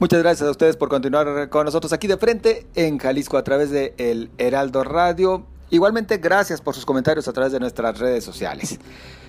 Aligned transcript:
Muchas 0.00 0.20
gracias 0.20 0.46
a 0.46 0.52
ustedes 0.52 0.76
por 0.76 0.88
continuar 0.88 1.48
con 1.48 1.64
nosotros 1.64 1.92
aquí 1.92 2.06
de 2.06 2.16
frente 2.16 2.68
en 2.76 2.98
Jalisco 2.98 3.36
a 3.36 3.42
través 3.42 3.70
de 3.70 3.94
El 3.98 4.30
Heraldo 4.38 4.84
Radio. 4.84 5.44
Igualmente, 5.70 6.18
gracias 6.18 6.60
por 6.60 6.76
sus 6.76 6.86
comentarios 6.86 7.26
a 7.26 7.32
través 7.32 7.50
de 7.50 7.58
nuestras 7.58 7.98
redes 7.98 8.22
sociales. 8.22 8.78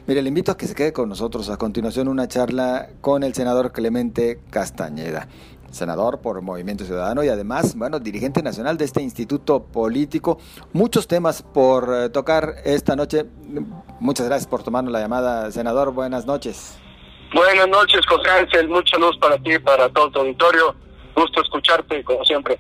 Mire, 0.05 0.21
le 0.21 0.27
invito 0.27 0.51
a 0.51 0.57
que 0.57 0.67
se 0.67 0.75
quede 0.75 0.93
con 0.93 1.09
nosotros 1.09 1.49
a 1.49 1.57
continuación 1.57 2.07
una 2.07 2.27
charla 2.27 2.89
con 3.01 3.23
el 3.23 3.33
senador 3.33 3.71
Clemente 3.71 4.41
Castañeda, 4.51 5.27
senador 5.71 6.19
por 6.19 6.39
Movimiento 6.43 6.85
Ciudadano 6.85 7.23
y 7.23 7.29
además, 7.29 7.75
bueno, 7.75 7.99
dirigente 7.99 8.43
nacional 8.43 8.77
de 8.77 8.85
este 8.85 9.01
instituto 9.01 9.63
político. 9.63 10.37
Muchos 10.71 11.07
temas 11.07 11.41
por 11.41 11.91
eh, 11.91 12.09
tocar 12.09 12.57
esta 12.63 12.95
noche. 12.95 13.25
Muchas 13.99 14.27
gracias 14.27 14.47
por 14.47 14.61
tomarnos 14.61 14.93
la 14.93 14.99
llamada, 14.99 15.51
senador. 15.51 15.93
Buenas 15.93 16.27
noches. 16.27 16.77
Buenas 17.33 17.67
noches, 17.67 18.01
José 18.07 18.29
Ángel. 18.29 18.69
Mucha 18.69 18.97
luz 18.97 19.17
para 19.17 19.37
ti 19.37 19.53
y 19.53 19.59
para 19.59 19.89
todo 19.89 20.09
tu 20.11 20.19
auditorio. 20.19 20.75
Gusto 21.15 21.41
escucharte, 21.41 22.03
como 22.03 22.23
siempre. 22.25 22.59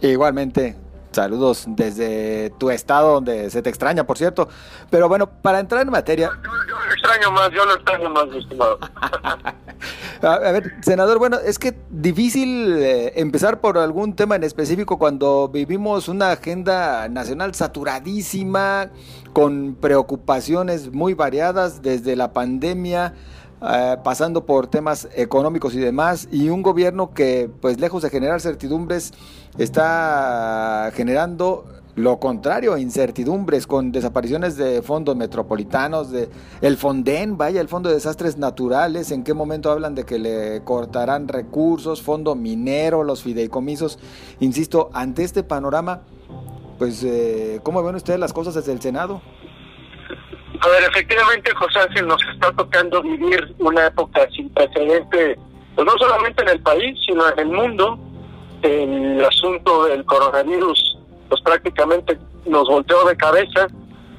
Igualmente, 0.00 0.76
saludos 1.10 1.64
desde 1.68 2.50
tu 2.58 2.70
estado, 2.70 3.14
donde 3.14 3.50
se 3.50 3.62
te 3.62 3.70
extraña, 3.70 4.04
por 4.04 4.18
cierto. 4.18 4.48
Pero 4.90 5.08
bueno, 5.08 5.28
para 5.28 5.58
entrar 5.58 5.82
en 5.82 5.90
materia... 5.90 6.30
Yo, 6.44 6.50
yo 6.68 6.78
lo 6.86 6.92
extraño 6.92 7.30
más, 7.32 7.50
yo 7.50 7.64
lo 7.64 7.74
extraño 7.74 8.10
más, 8.10 8.26
estimado. 8.34 8.78
A 10.22 10.38
ver, 10.38 10.74
senador, 10.82 11.18
bueno, 11.18 11.38
es 11.38 11.58
que 11.58 11.74
difícil 11.90 12.76
eh, 12.78 13.12
empezar 13.16 13.60
por 13.60 13.76
algún 13.78 14.16
tema 14.16 14.36
en 14.36 14.44
específico 14.44 14.98
cuando 14.98 15.48
vivimos 15.48 16.08
una 16.08 16.32
agenda 16.32 17.08
nacional 17.08 17.54
saturadísima, 17.54 18.90
con 19.32 19.74
preocupaciones 19.74 20.92
muy 20.92 21.14
variadas 21.14 21.82
desde 21.82 22.16
la 22.16 22.32
pandemia, 22.32 23.14
eh, 23.62 23.96
pasando 24.04 24.44
por 24.44 24.66
temas 24.66 25.08
económicos 25.14 25.74
y 25.74 25.78
demás, 25.78 26.28
y 26.30 26.48
un 26.48 26.62
gobierno 26.62 27.12
que, 27.14 27.50
pues 27.60 27.80
lejos 27.80 28.02
de 28.02 28.10
generar 28.10 28.40
certidumbres, 28.40 29.12
está 29.58 30.90
generando 30.94 31.64
lo 31.96 32.20
contrario, 32.20 32.76
incertidumbres 32.76 33.66
con 33.66 33.90
desapariciones 33.90 34.58
de 34.58 34.82
fondos 34.82 35.16
metropolitanos, 35.16 36.10
de 36.10 36.28
el 36.60 36.76
Fonden, 36.76 37.38
vaya, 37.38 37.62
el 37.62 37.68
Fondo 37.68 37.88
de 37.88 37.94
Desastres 37.94 38.36
Naturales, 38.36 39.10
en 39.10 39.24
qué 39.24 39.32
momento 39.32 39.70
hablan 39.70 39.94
de 39.94 40.04
que 40.04 40.18
le 40.18 40.62
cortarán 40.62 41.26
recursos, 41.26 42.02
fondo 42.02 42.34
minero, 42.34 43.02
los 43.02 43.22
fideicomisos. 43.22 43.98
Insisto, 44.40 44.90
ante 44.92 45.24
este 45.24 45.42
panorama, 45.42 46.02
pues, 46.78 47.02
eh, 47.02 47.60
¿cómo 47.62 47.82
ven 47.82 47.94
ustedes 47.94 48.20
las 48.20 48.34
cosas 48.34 48.52
desde 48.54 48.72
el 48.72 48.82
Senado? 48.82 49.22
A 50.66 50.68
ver, 50.68 50.82
efectivamente, 50.82 51.54
José 51.54 51.78
Ángel, 51.78 52.08
nos 52.08 52.20
está 52.34 52.50
tocando 52.50 53.00
vivir 53.00 53.54
una 53.60 53.86
época 53.86 54.26
sin 54.34 54.48
precedente, 54.48 55.38
pues 55.76 55.86
no 55.86 55.92
solamente 55.96 56.42
en 56.42 56.48
el 56.48 56.60
país, 56.60 56.98
sino 57.06 57.22
en 57.28 57.38
el 57.38 57.46
mundo. 57.46 57.96
El 58.62 59.24
asunto 59.24 59.84
del 59.84 60.04
coronavirus, 60.04 60.98
pues 61.28 61.40
prácticamente 61.42 62.18
nos 62.46 62.66
volteó 62.66 63.04
de 63.04 63.16
cabeza 63.16 63.68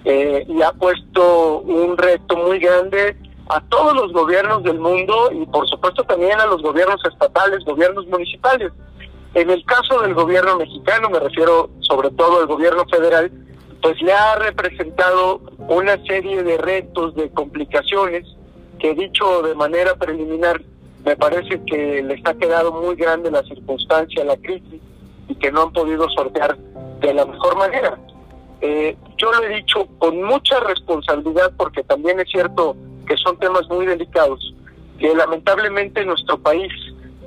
eh, 0.06 0.46
y 0.48 0.62
ha 0.62 0.72
puesto 0.72 1.60
un 1.60 1.98
reto 1.98 2.38
muy 2.38 2.60
grande 2.60 3.18
a 3.50 3.60
todos 3.68 3.94
los 3.96 4.14
gobiernos 4.14 4.64
del 4.64 4.80
mundo 4.80 5.30
y 5.34 5.46
por 5.48 5.68
supuesto 5.68 6.06
también 6.06 6.40
a 6.40 6.46
los 6.46 6.62
gobiernos 6.62 7.02
estatales, 7.12 7.66
gobiernos 7.66 8.08
municipales. 8.08 8.72
En 9.34 9.50
el 9.50 9.66
caso 9.66 10.00
del 10.00 10.14
gobierno 10.14 10.56
mexicano, 10.56 11.10
me 11.10 11.20
refiero 11.20 11.72
sobre 11.82 12.10
todo 12.12 12.40
al 12.40 12.48
gobierno 12.48 12.86
federal, 12.90 13.30
pues 13.82 14.02
le 14.02 14.14
ha 14.14 14.36
representado 14.36 15.42
una 15.70 15.98
serie 16.06 16.44
de 16.44 16.58
retos, 16.58 17.16
de 17.16 17.30
complicaciones, 17.30 18.26
que 18.80 18.94
dicho 18.94 19.42
de 19.42 19.56
manera 19.56 19.96
preliminar, 19.96 20.62
me 21.06 21.16
parece 21.16 21.62
que 21.66 22.04
les 22.04 22.26
ha 22.26 22.34
quedado 22.34 22.72
muy 22.72 22.96
grande 22.96 23.32
la 23.32 23.44
circunstancia, 23.44 24.24
la 24.24 24.38
crisis, 24.38 24.82
y 25.28 25.36
que 25.36 25.52
no 25.52 25.64
han 25.64 25.74
podido 25.74 26.10
sortear 26.10 26.58
de 26.58 27.14
la 27.14 27.26
mejor 27.26 27.58
manera. 27.58 27.98
Eh, 28.62 28.98
yo 29.18 29.32
lo 29.32 29.44
he 29.44 29.56
dicho 29.56 29.88
con 30.00 30.22
mucha 30.24 30.60
responsabilidad, 30.62 31.52
porque 31.58 31.84
también 31.84 32.20
es 32.20 32.30
cierto 32.30 32.76
que 33.08 33.16
son 33.18 33.38
temas 33.38 33.68
muy 33.70 33.86
delicados, 33.86 34.54
que 35.00 35.14
lamentablemente 35.16 36.04
nuestro 36.06 36.38
país 36.40 36.72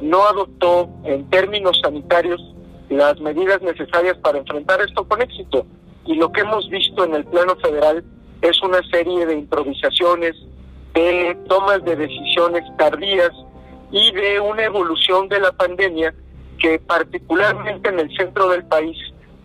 no 0.01 0.25
adoptó 0.27 0.89
en 1.05 1.29
términos 1.31 1.81
sanitarios 1.83 2.41
las 2.89 3.21
medidas 3.21 3.63
necesarias 3.63 4.17
para 4.19 4.39
enfrentar 4.39 4.81
esto 4.81 5.07
con 5.07 5.23
éxito. 5.23 5.65
Y 6.07 6.15
lo 6.15 6.33
que 6.33 6.41
hemos 6.41 6.69
visto 6.69 7.05
en 7.05 7.15
el 7.15 7.25
plano 7.25 7.57
federal 7.57 8.05
es 8.43 8.63
una 8.63 8.81
serie 8.91 9.27
de 9.27 9.35
improvisaciones, 9.35 10.35
de 10.95 11.37
tomas 11.49 11.85
de 11.85 11.97
decisiones 11.97 12.65
tardías 12.79 13.31
y 13.93 14.13
de 14.13 14.41
una 14.41 14.65
evolución 14.65 15.29
de 15.29 15.41
la 15.41 15.53
pandemia 15.53 16.15
que 16.59 16.79
particularmente 16.79 17.89
en 17.89 18.01
el 18.01 18.17
centro 18.17 18.49
del 18.49 18.65
país 18.65 18.97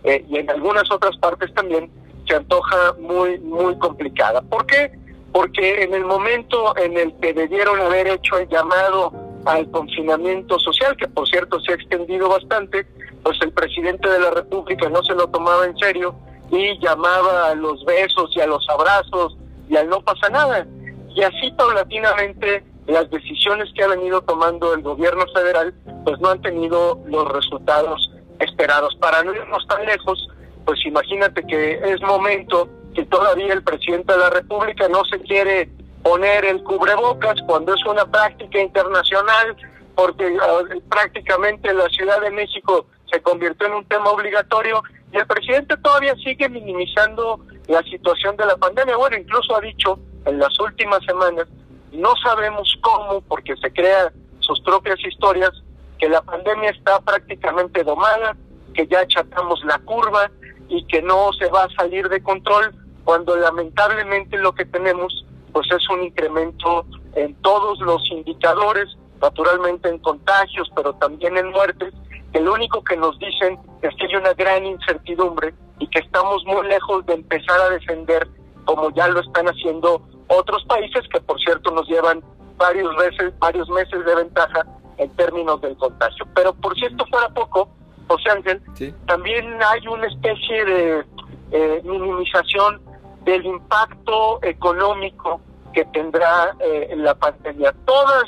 eh, 0.04 0.24
y 0.28 0.38
en 0.38 0.50
algunas 0.50 0.90
otras 0.90 1.16
partes 1.18 1.52
también 1.54 1.90
se 2.26 2.36
antoja 2.36 2.94
muy, 3.00 3.38
muy 3.40 3.76
complicada. 3.78 4.42
¿Por 4.42 4.66
qué? 4.66 4.90
Porque 5.32 5.82
en 5.82 5.94
el 5.94 6.04
momento 6.04 6.76
en 6.76 6.96
el 6.96 7.14
que 7.20 7.32
debieron 7.32 7.80
haber 7.80 8.06
hecho 8.08 8.38
el 8.38 8.48
llamado 8.48 9.12
al 9.44 9.70
confinamiento 9.70 10.58
social, 10.58 10.96
que 10.96 11.08
por 11.08 11.28
cierto 11.28 11.60
se 11.60 11.72
ha 11.72 11.74
extendido 11.74 12.28
bastante, 12.28 12.86
pues 13.22 13.38
el 13.42 13.52
presidente 13.52 14.08
de 14.08 14.20
la 14.20 14.30
República 14.30 14.88
no 14.88 15.02
se 15.02 15.14
lo 15.14 15.28
tomaba 15.28 15.66
en 15.66 15.76
serio 15.78 16.14
y 16.50 16.78
llamaba 16.80 17.50
a 17.50 17.54
los 17.54 17.84
besos 17.84 18.30
y 18.34 18.40
a 18.40 18.46
los 18.46 18.66
abrazos 18.68 19.36
y 19.68 19.76
al 19.76 19.88
no 19.88 20.00
pasa 20.00 20.28
nada. 20.28 20.66
Y 21.14 21.22
así 21.22 21.50
paulatinamente 21.56 22.64
las 22.86 23.10
decisiones 23.10 23.68
que 23.74 23.82
ha 23.82 23.88
venido 23.88 24.20
tomando 24.22 24.74
el 24.74 24.82
gobierno 24.82 25.24
federal 25.34 25.74
pues 26.04 26.20
no 26.20 26.30
han 26.30 26.40
tenido 26.40 27.00
los 27.06 27.28
resultados 27.32 28.10
esperados. 28.38 28.94
Para 28.96 29.22
no 29.24 29.34
irnos 29.34 29.66
tan 29.66 29.84
lejos, 29.84 30.28
pues 30.64 30.84
imagínate 30.84 31.44
que 31.46 31.80
es 31.84 32.00
momento 32.02 32.68
que 32.94 33.04
todavía 33.06 33.52
el 33.52 33.62
presidente 33.62 34.12
de 34.12 34.18
la 34.18 34.30
República 34.30 34.88
no 34.88 35.04
se 35.04 35.20
quiere 35.20 35.70
poner 36.02 36.44
el 36.44 36.62
cubrebocas 36.62 37.34
cuando 37.46 37.74
es 37.74 37.84
una 37.84 38.04
práctica 38.06 38.60
internacional, 38.60 39.56
porque 39.94 40.36
ah, 40.40 40.62
prácticamente 40.88 41.72
la 41.74 41.88
Ciudad 41.88 42.20
de 42.20 42.30
México 42.30 42.86
se 43.10 43.22
convirtió 43.22 43.66
en 43.66 43.74
un 43.74 43.84
tema 43.84 44.10
obligatorio 44.10 44.82
y 45.12 45.16
el 45.16 45.26
presidente 45.26 45.76
todavía 45.78 46.14
sigue 46.16 46.48
minimizando 46.48 47.40
la 47.68 47.82
situación 47.82 48.36
de 48.36 48.46
la 48.46 48.56
pandemia. 48.56 48.96
Bueno, 48.96 49.16
incluso 49.16 49.56
ha 49.56 49.60
dicho 49.60 49.98
en 50.24 50.38
las 50.38 50.58
últimas 50.58 51.04
semanas, 51.04 51.46
no 51.92 52.14
sabemos 52.22 52.74
cómo, 52.82 53.20
porque 53.22 53.56
se 53.56 53.72
crean 53.72 54.12
sus 54.40 54.60
propias 54.60 54.98
historias, 55.04 55.50
que 55.98 56.08
la 56.08 56.20
pandemia 56.22 56.70
está 56.70 57.00
prácticamente 57.00 57.82
domada, 57.82 58.36
que 58.74 58.86
ya 58.86 59.00
achatamos 59.00 59.64
la 59.64 59.78
curva 59.78 60.30
y 60.68 60.84
que 60.86 61.00
no 61.00 61.32
se 61.32 61.48
va 61.48 61.64
a 61.64 61.70
salir 61.70 62.08
de 62.08 62.22
control, 62.22 62.74
cuando 63.04 63.36
lamentablemente 63.36 64.36
lo 64.36 64.52
que 64.52 64.64
tenemos 64.64 65.24
pues 65.52 65.68
es 65.70 65.88
un 65.88 66.02
incremento 66.02 66.84
en 67.14 67.34
todos 67.36 67.78
los 67.78 68.02
indicadores, 68.10 68.88
naturalmente 69.22 69.88
en 69.88 69.98
contagios, 70.00 70.70
pero 70.76 70.92
también 70.96 71.38
en 71.38 71.50
muertes, 71.50 71.94
que 72.32 72.40
lo 72.40 72.54
único 72.54 72.82
que 72.82 72.96
nos 72.96 73.18
dicen 73.18 73.58
es 73.82 73.94
que 73.96 74.06
hay 74.06 74.16
una 74.16 74.34
gran 74.34 74.64
incertidumbre 74.66 75.54
y 75.78 75.86
que 75.88 76.00
estamos 76.00 76.44
muy 76.46 76.66
lejos 76.66 77.04
de 77.06 77.14
empezar 77.14 77.60
a 77.60 77.70
defender 77.70 78.28
como 78.64 78.90
ya 78.90 79.08
lo 79.08 79.20
están 79.20 79.46
haciendo 79.46 80.02
otros 80.28 80.64
países 80.64 81.02
que 81.12 81.20
por 81.20 81.38
cierto 81.40 81.70
nos 81.70 81.88
llevan 81.88 82.22
varios 82.56 82.94
meses, 82.96 83.32
varios 83.38 83.68
meses 83.68 84.04
de 84.04 84.14
ventaja 84.14 84.66
en 84.98 85.10
términos 85.16 85.60
del 85.60 85.76
contagio. 85.76 86.26
Pero 86.34 86.54
por 86.54 86.74
si 86.74 86.86
esto 86.86 87.04
fuera 87.06 87.28
poco, 87.28 87.68
José 88.08 88.30
Ángel, 88.30 88.62
también 89.06 89.58
hay 89.62 89.86
una 89.88 90.06
especie 90.06 90.64
de 90.64 91.04
eh, 91.52 91.82
minimización 91.84 92.80
del 93.24 93.44
impacto 93.44 94.38
económico 94.42 95.40
que 95.72 95.84
tendrá 95.86 96.56
eh, 96.60 96.94
la 96.96 97.14
pandemia. 97.14 97.74
Todas, 97.84 98.24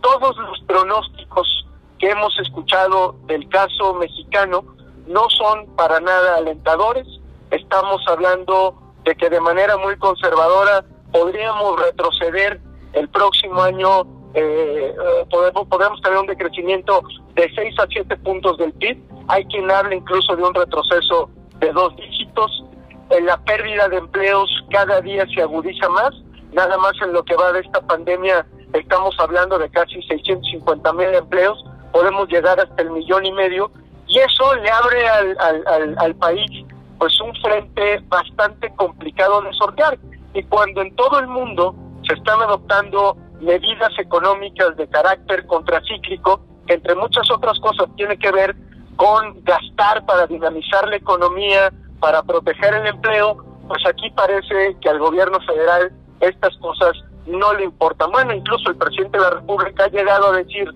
todos 0.00 0.36
los 0.38 0.60
pronósticos 0.66 1.66
que 1.98 2.10
hemos 2.10 2.38
escuchado 2.38 3.16
del 3.26 3.48
caso 3.48 3.94
mexicano 3.94 4.64
no 5.06 5.28
son 5.30 5.66
para 5.76 6.00
nada 6.00 6.36
alentadores. 6.36 7.06
Estamos 7.50 8.02
hablando 8.06 8.74
de 9.04 9.14
que 9.16 9.28
de 9.30 9.40
manera 9.40 9.76
muy 9.76 9.96
conservadora 9.96 10.84
podríamos 11.12 11.80
retroceder 11.80 12.60
el 12.92 13.08
próximo 13.08 13.62
año, 13.62 14.02
eh, 14.34 14.94
eh 14.94 15.26
podemos, 15.30 15.66
podemos 15.68 16.00
tener 16.02 16.18
un 16.18 16.26
decrecimiento 16.26 17.02
de 17.34 17.50
6 17.54 17.78
a 17.80 17.86
7 17.88 18.16
puntos 18.18 18.58
del 18.58 18.72
PIB. 18.74 18.98
Hay 19.28 19.44
quien 19.46 19.70
habla 19.70 19.94
incluso 19.94 20.36
de 20.36 20.42
un 20.42 20.54
retroceso 20.54 21.30
de 21.58 21.72
dos 21.72 21.94
dígitos. 21.96 22.64
En 23.10 23.26
la 23.26 23.38
pérdida 23.44 23.88
de 23.88 23.96
empleos 23.96 24.50
cada 24.70 25.00
día 25.00 25.26
se 25.34 25.42
agudiza 25.42 25.88
más. 25.88 26.10
Nada 26.52 26.76
más 26.78 26.92
en 27.02 27.12
lo 27.12 27.24
que 27.24 27.34
va 27.36 27.52
de 27.52 27.60
esta 27.60 27.80
pandemia 27.80 28.46
estamos 28.74 29.14
hablando 29.18 29.58
de 29.58 29.70
casi 29.70 30.02
650 30.02 30.92
mil 30.92 31.14
empleos 31.14 31.64
podemos 31.92 32.28
llegar 32.28 32.58
hasta 32.60 32.82
el 32.82 32.90
millón 32.90 33.26
y 33.26 33.32
medio 33.32 33.70
y 34.06 34.18
eso 34.18 34.54
le 34.56 34.70
abre 34.70 35.08
al, 35.08 35.36
al, 35.66 35.96
al, 35.98 36.14
país 36.16 36.64
pues 36.98 37.20
un 37.20 37.34
frente 37.36 38.02
bastante 38.08 38.72
complicado 38.74 39.42
de 39.42 39.52
sortear 39.52 39.98
y 40.34 40.42
cuando 40.44 40.82
en 40.82 40.94
todo 40.96 41.18
el 41.18 41.26
mundo 41.26 41.74
se 42.06 42.14
están 42.14 42.40
adoptando 42.40 43.16
medidas 43.40 43.92
económicas 43.98 44.76
de 44.76 44.88
carácter 44.88 45.46
contracíclico 45.46 46.40
que 46.66 46.74
entre 46.74 46.94
muchas 46.94 47.30
otras 47.30 47.58
cosas 47.60 47.88
tiene 47.96 48.18
que 48.18 48.30
ver 48.30 48.56
con 48.96 49.42
gastar 49.44 50.04
para 50.06 50.26
dinamizar 50.26 50.86
la 50.88 50.96
economía, 50.96 51.72
para 52.00 52.22
proteger 52.22 52.74
el 52.74 52.86
empleo, 52.86 53.36
pues 53.68 53.80
aquí 53.86 54.10
parece 54.10 54.76
que 54.80 54.88
al 54.88 54.98
gobierno 54.98 55.38
federal 55.46 55.92
estas 56.20 56.56
cosas 56.58 56.92
no 57.26 57.52
le 57.54 57.64
importan. 57.64 58.10
Bueno, 58.10 58.34
incluso 58.34 58.70
el 58.70 58.76
presidente 58.76 59.18
de 59.18 59.24
la 59.24 59.30
República 59.30 59.84
ha 59.84 59.88
llegado 59.88 60.32
a 60.32 60.36
decir, 60.38 60.68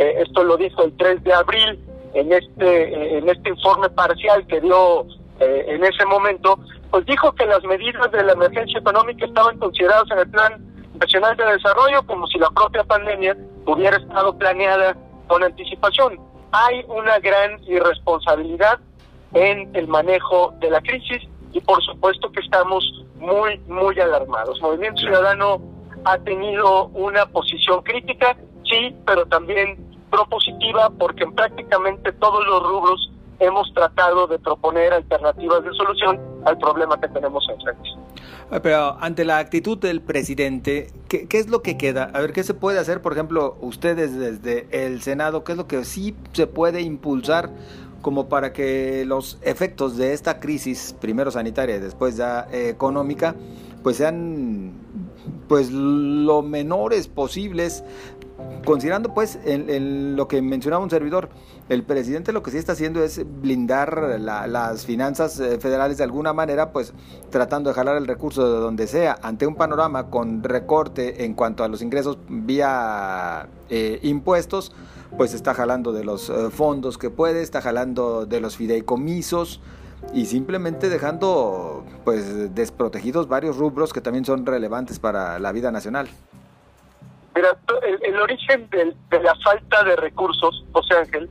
eh, 0.00 0.22
esto 0.26 0.42
lo 0.42 0.56
dijo 0.56 0.82
el 0.82 0.96
3 0.96 1.22
de 1.24 1.34
abril 1.34 1.78
en 2.14 2.32
este, 2.32 2.84
eh, 2.84 3.18
en 3.18 3.28
este 3.28 3.50
informe 3.50 3.90
parcial 3.90 4.46
que 4.46 4.58
dio 4.58 5.04
eh, 5.40 5.66
en 5.68 5.84
ese 5.84 6.06
momento, 6.06 6.58
pues 6.90 7.04
dijo 7.04 7.32
que 7.32 7.44
las 7.44 7.62
medidas 7.64 8.10
de 8.10 8.24
la 8.24 8.32
emergencia 8.32 8.80
económica 8.80 9.26
estaban 9.26 9.58
consideradas 9.58 10.10
en 10.10 10.18
el 10.20 10.30
Plan 10.30 10.64
Nacional 10.98 11.36
de 11.36 11.44
Desarrollo 11.52 12.02
como 12.06 12.26
si 12.28 12.38
la 12.38 12.48
propia 12.48 12.82
pandemia 12.84 13.36
hubiera 13.66 13.98
estado 13.98 14.38
planeada 14.38 14.96
con 15.26 15.44
anticipación. 15.44 16.18
Hay 16.52 16.82
una 16.88 17.18
gran 17.18 17.62
irresponsabilidad 17.64 18.78
en 19.34 19.68
el 19.76 19.86
manejo 19.86 20.54
de 20.60 20.70
la 20.70 20.80
crisis 20.80 21.28
y 21.52 21.60
por 21.60 21.82
supuesto 21.84 22.32
que 22.32 22.40
estamos 22.40 23.04
muy, 23.16 23.58
muy 23.68 24.00
alarmados. 24.00 24.62
Movimiento 24.62 25.02
Ciudadano 25.02 25.60
ha 26.06 26.16
tenido 26.20 26.86
una 26.86 27.26
posición 27.26 27.82
crítica, 27.82 28.34
sí, 28.64 28.96
pero 29.04 29.26
también 29.26 29.89
propositiva 30.10 30.90
porque 30.90 31.24
en 31.24 31.34
prácticamente 31.34 32.12
todos 32.12 32.44
los 32.46 32.62
rubros 32.62 33.10
hemos 33.38 33.72
tratado 33.72 34.26
de 34.26 34.38
proponer 34.38 34.92
alternativas 34.92 35.64
de 35.64 35.72
solución 35.72 36.20
al 36.44 36.58
problema 36.58 37.00
que 37.00 37.08
tenemos 37.08 37.46
enfrente. 37.48 37.88
Ah, 38.50 38.60
pero 38.62 38.96
ante 39.00 39.24
la 39.24 39.38
actitud 39.38 39.78
del 39.78 40.02
presidente, 40.02 40.88
¿qué, 41.08 41.26
¿qué, 41.26 41.38
es 41.38 41.48
lo 41.48 41.62
que 41.62 41.78
queda? 41.78 42.10
A 42.12 42.20
ver, 42.20 42.32
¿qué 42.32 42.42
se 42.42 42.52
puede 42.52 42.78
hacer? 42.78 43.00
Por 43.00 43.12
ejemplo, 43.12 43.56
ustedes 43.60 44.18
desde 44.18 44.66
el 44.84 45.00
Senado, 45.02 45.44
¿qué 45.44 45.52
es 45.52 45.58
lo 45.58 45.66
que 45.66 45.84
sí 45.84 46.14
se 46.32 46.46
puede 46.46 46.82
impulsar 46.82 47.50
como 48.02 48.28
para 48.28 48.52
que 48.52 49.04
los 49.06 49.38
efectos 49.42 49.96
de 49.96 50.12
esta 50.12 50.40
crisis, 50.40 50.94
primero 51.00 51.30
sanitaria 51.30 51.76
y 51.76 51.80
después 51.80 52.16
ya 52.16 52.46
eh, 52.50 52.68
económica, 52.68 53.34
pues 53.82 53.96
sean 53.96 54.72
pues 55.48 55.70
lo 55.70 56.42
menores 56.42 57.08
posibles, 57.08 57.84
considerando 58.64 59.14
pues 59.14 59.38
en, 59.44 60.16
lo 60.16 60.28
que 60.28 60.42
mencionaba 60.42 60.82
un 60.82 60.90
servidor, 60.90 61.28
el 61.68 61.82
presidente 61.82 62.32
lo 62.32 62.42
que 62.42 62.50
sí 62.50 62.58
está 62.58 62.72
haciendo 62.72 63.02
es 63.02 63.24
blindar 63.40 64.20
las 64.20 64.84
finanzas 64.84 65.38
eh, 65.40 65.58
federales 65.58 65.98
de 65.98 66.04
alguna 66.04 66.32
manera, 66.32 66.72
pues 66.72 66.92
tratando 67.30 67.70
de 67.70 67.74
jalar 67.74 67.96
el 67.96 68.06
recurso 68.06 68.52
de 68.52 68.60
donde 68.60 68.86
sea, 68.86 69.18
ante 69.22 69.46
un 69.46 69.56
panorama 69.56 70.10
con 70.10 70.42
recorte 70.42 71.24
en 71.24 71.34
cuanto 71.34 71.64
a 71.64 71.68
los 71.68 71.82
ingresos 71.82 72.18
vía 72.28 73.48
eh, 73.68 73.98
impuestos, 74.02 74.72
pues 75.16 75.34
está 75.34 75.54
jalando 75.54 75.92
de 75.92 76.04
los 76.04 76.30
eh, 76.30 76.50
fondos 76.50 76.98
que 76.98 77.10
puede, 77.10 77.42
está 77.42 77.60
jalando 77.60 78.26
de 78.26 78.40
los 78.40 78.56
fideicomisos 78.56 79.60
y 80.14 80.26
simplemente 80.26 80.88
dejando 80.88 81.84
pues 82.04 82.54
desprotegidos 82.54 83.28
varios 83.28 83.56
rubros 83.56 83.92
que 83.92 84.00
también 84.00 84.24
son 84.24 84.46
relevantes 84.46 84.98
para 84.98 85.38
la 85.38 85.52
vida 85.52 85.70
nacional. 85.70 86.08
Mira, 87.34 87.56
el, 88.02 88.20
origen 88.20 88.68
de, 88.70 88.94
la 89.18 89.34
falta 89.36 89.84
de 89.84 89.96
recursos, 89.96 90.64
José 90.72 90.96
Ángel, 90.96 91.30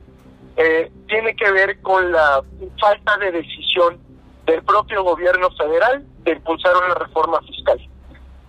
eh, 0.56 0.90
tiene 1.08 1.34
que 1.36 1.50
ver 1.52 1.80
con 1.82 2.10
la 2.10 2.42
falta 2.80 3.16
de 3.18 3.32
decisión 3.32 3.98
del 4.46 4.62
propio 4.62 5.04
gobierno 5.04 5.50
federal 5.52 6.04
de 6.24 6.32
impulsar 6.32 6.72
una 6.76 6.94
reforma 6.94 7.40
fiscal. 7.42 7.78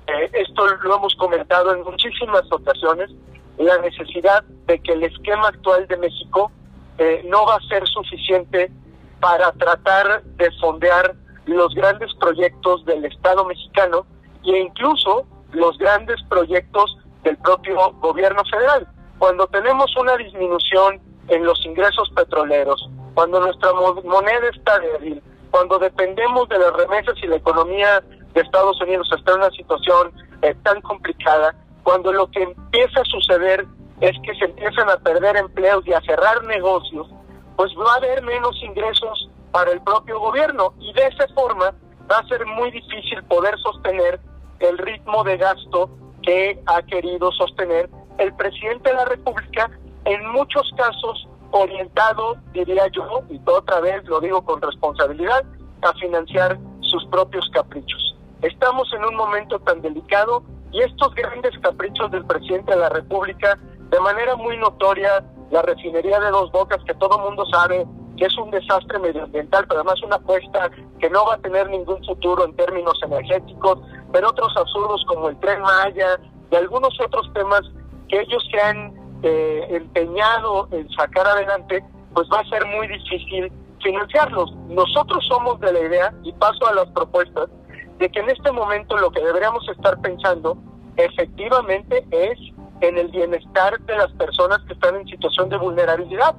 Eh, 0.08 0.30
esto 0.34 0.66
lo 0.84 0.96
hemos 0.96 1.16
comentado 1.16 1.74
en 1.74 1.84
muchísimas 1.84 2.44
ocasiones 2.52 3.12
la 3.58 3.78
necesidad 3.80 4.44
de 4.66 4.80
que 4.80 4.94
el 4.94 5.04
esquema 5.04 5.50
actual 5.50 5.88
de 5.88 5.98
México 5.98 6.52
eh, 6.98 7.22
no 7.26 7.46
va 7.46 7.56
a 7.56 7.68
ser 7.68 7.88
suficiente 7.88 8.72
para 9.20 9.52
tratar 9.54 10.24
de 10.24 10.50
fondear 10.60 11.16
los 11.46 11.74
grandes 11.76 12.14
proyectos 12.16 12.84
del 12.86 13.06
Estado 13.06 13.46
mexicano 13.46 14.06
e 14.44 14.58
incluso 14.58 15.26
los 15.52 15.78
grandes 15.78 16.22
proyectos 16.30 16.98
del 17.24 17.38
propio 17.38 17.92
gobierno 18.00 18.44
federal. 18.46 18.88
Cuando 19.20 19.48
tenemos 19.48 19.96
una 19.98 20.18
disminución 20.18 21.00
en 21.28 21.46
los 21.46 21.64
ingresos 21.66 22.10
petroleros, 22.16 22.90
cuando 23.14 23.40
nuestra 23.40 23.72
moneda 23.74 24.50
está 24.56 24.80
débil, 24.80 25.22
cuando 25.52 25.78
dependemos 25.80 26.48
de 26.50 26.58
las 26.58 26.74
remesas 26.74 27.16
y 27.22 27.28
la 27.28 27.36
economía 27.36 28.04
de 28.34 28.42
Estados 28.42 28.82
Unidos 28.82 29.10
está 29.16 29.34
en 29.34 29.38
una 29.40 29.52
situación 29.52 30.12
eh, 30.42 30.56
tan 30.64 30.82
complicada, 30.82 31.56
cuando 31.84 32.12
lo 32.12 32.30
que 32.32 32.44
empieza 32.44 33.02
a 33.02 33.06
suceder 33.06 33.66
es 34.00 34.18
que 34.24 34.34
se 34.36 34.46
empiezan 34.46 34.90
a 34.90 34.98
perder 34.98 35.38
empleos 35.38 35.86
y 35.86 35.94
a 35.94 36.02
cerrar 36.02 36.44
negocios, 36.46 37.08
pues 37.56 37.72
va 37.78 37.94
a 37.94 37.98
haber 37.98 38.24
menos 38.24 38.56
ingresos 38.64 39.30
para 39.52 39.72
el 39.72 39.82
propio 39.82 40.20
gobierno 40.20 40.74
y 40.80 40.92
de 40.94 41.08
esa 41.08 41.28
forma 41.36 41.74
va 42.10 42.18
a 42.18 42.28
ser 42.28 42.46
muy 42.46 42.72
difícil 42.72 43.24
poder 43.26 43.58
sostener 43.60 44.20
el 44.60 44.78
ritmo 44.78 45.24
de 45.24 45.38
gasto 45.38 45.90
que 46.24 46.62
ha 46.66 46.82
querido 46.84 47.32
sostener 47.32 47.90
el 48.18 48.34
presidente 48.36 48.90
de 48.90 48.96
la 48.96 49.06
República, 49.06 49.70
en 50.06 50.28
muchos 50.32 50.70
casos 50.78 51.28
orientado, 51.52 52.38
diría 52.54 52.88
yo, 52.88 53.22
y 53.30 53.40
otra 53.46 53.80
vez 53.80 54.04
lo 54.06 54.20
digo 54.20 54.44
con 54.44 54.62
responsabilidad, 54.62 55.44
a 55.82 55.94
financiar 55.94 56.58
sus 56.82 57.06
propios 57.08 57.50
caprichos. 57.54 58.16
Estamos 58.42 58.92
en 58.94 59.06
un 59.06 59.16
momento 59.16 59.60
tan 59.60 59.82
delicado 59.82 60.44
y 60.72 60.82
estos 60.82 61.14
grandes 61.14 61.58
caprichos 61.60 62.10
del 62.12 62.26
presidente 62.26 62.72
de 62.72 62.80
la 62.80 62.90
República, 62.90 63.58
de 63.90 64.00
manera 64.00 64.36
muy 64.36 64.58
notoria, 64.58 65.24
la 65.52 65.62
refinería 65.62 66.20
de 66.20 66.30
dos 66.32 66.52
bocas, 66.52 66.82
que 66.86 66.94
todo 66.96 67.18
el 67.18 67.24
mundo 67.24 67.46
sabe 67.48 67.86
que 68.18 68.26
es 68.26 68.38
un 68.38 68.52
desastre 68.52 69.00
medioambiental, 69.00 69.66
pero 69.68 69.82
además 69.82 70.02
una 70.04 70.16
apuesta 70.16 70.70
que 71.00 71.10
no 71.10 71.26
va 71.26 71.36
a 71.36 71.38
tener 71.40 71.70
ningún 71.70 72.04
futuro 72.06 72.46
en 72.46 72.56
términos 72.56 73.00
energéticos, 73.04 73.80
pero 74.12 74.30
otros 74.30 74.56
absurdos 74.58 75.04
como 75.08 75.30
el 75.30 75.40
tren 75.40 75.62
Maya 75.62 76.20
y 76.52 76.56
algunos 76.56 77.00
otros 77.00 77.32
temas 77.34 77.62
que 78.10 78.20
ellos 78.22 78.44
se 78.52 78.60
han 78.60 78.94
eh, 79.24 79.68
empeñado 79.70 80.68
en 80.72 80.90
sacar 80.92 81.28
adelante, 81.28 81.84
pues 82.14 82.28
va 82.32 82.40
a 82.40 82.50
ser 82.50 82.66
muy 82.66 82.88
difícil 82.88 83.52
financiarlos. 83.84 84.54
Nosotros 84.68 85.24
somos 85.30 85.60
de 85.60 85.74
la 85.74 85.80
idea, 85.80 86.14
y 86.24 86.34
paso 86.34 86.68
a 86.68 86.74
las 86.74 86.88
propuestas, 86.88 87.50
de 87.98 88.10
que 88.10 88.20
en 88.20 88.30
este 88.30 88.52
momento 88.52 88.98
lo 88.98 89.12
que 89.12 89.24
deberíamos 89.24 89.68
estar 89.70 90.00
pensando 90.02 90.58
efectivamente 90.98 92.06
es 92.12 92.38
en 92.82 92.98
el 92.98 93.10
bienestar 93.10 93.80
de 93.82 93.96
las 93.96 94.12
personas 94.14 94.60
que 94.68 94.74
están 94.74 94.96
en 94.96 95.08
situación 95.08 95.50
de 95.50 95.58
vulnerabilidad. 95.58 96.36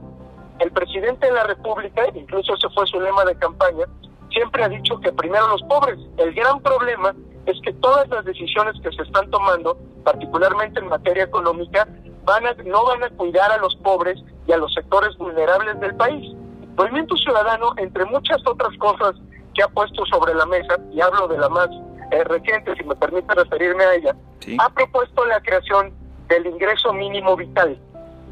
El 0.59 0.71
presidente 0.73 1.27
de 1.27 1.33
la 1.33 1.45
República, 1.45 2.03
incluso 2.15 2.55
ese 2.55 2.69
fue 2.71 2.87
su 2.87 3.01
lema 3.01 3.25
de 3.25 3.37
campaña, 3.37 3.87
siempre 4.31 4.65
ha 4.65 4.69
dicho 4.69 4.99
que 5.01 5.13
primero 5.13 5.49
los 5.49 5.63
pobres. 5.63 5.99
El 6.19 6.35
gran 6.35 6.61
problema 6.61 7.15
es 7.47 7.61
que 7.63 7.73
todas 7.75 8.09
las 8.09 8.25
decisiones 8.25 8.75
que 8.83 8.93
se 8.93 9.03
están 9.03 9.31
tomando, 9.31 9.77
particularmente 10.05 10.81
en 10.81 10.89
materia 10.89 11.25
económica, 11.25 11.89
van 12.25 12.47
a, 12.47 12.55
no 12.65 12.85
van 12.85 13.03
a 13.05 13.11
cuidar 13.11 13.51
a 13.51 13.59
los 13.59 13.75
pobres 13.77 14.19
y 14.47 14.53
a 14.53 14.57
los 14.57 14.73
sectores 14.75 15.17
vulnerables 15.17 15.79
del 15.81 15.95
país. 15.97 16.35
Movimiento 16.77 17.17
Ciudadano, 17.17 17.75
entre 17.77 18.05
muchas 18.05 18.41
otras 18.47 18.77
cosas 18.79 19.15
que 19.55 19.63
ha 19.63 19.69
puesto 19.69 20.07
sobre 20.07 20.35
la 20.35 20.47
mesa, 20.47 20.77
y 20.93 21.01
hablo 21.01 21.29
de 21.29 21.39
la 21.39 21.49
más 21.49 21.69
eh, 22.11 22.25
reciente, 22.25 22.75
si 22.77 22.85
me 22.85 22.95
permite 22.95 23.35
referirme 23.35 23.85
a 23.85 23.95
ella, 23.95 24.17
ha 24.59 24.69
propuesto 24.71 25.25
la 25.27 25.41
creación 25.41 25.93
del 26.29 26.47
ingreso 26.47 26.93
mínimo 26.93 27.37
vital. 27.37 27.79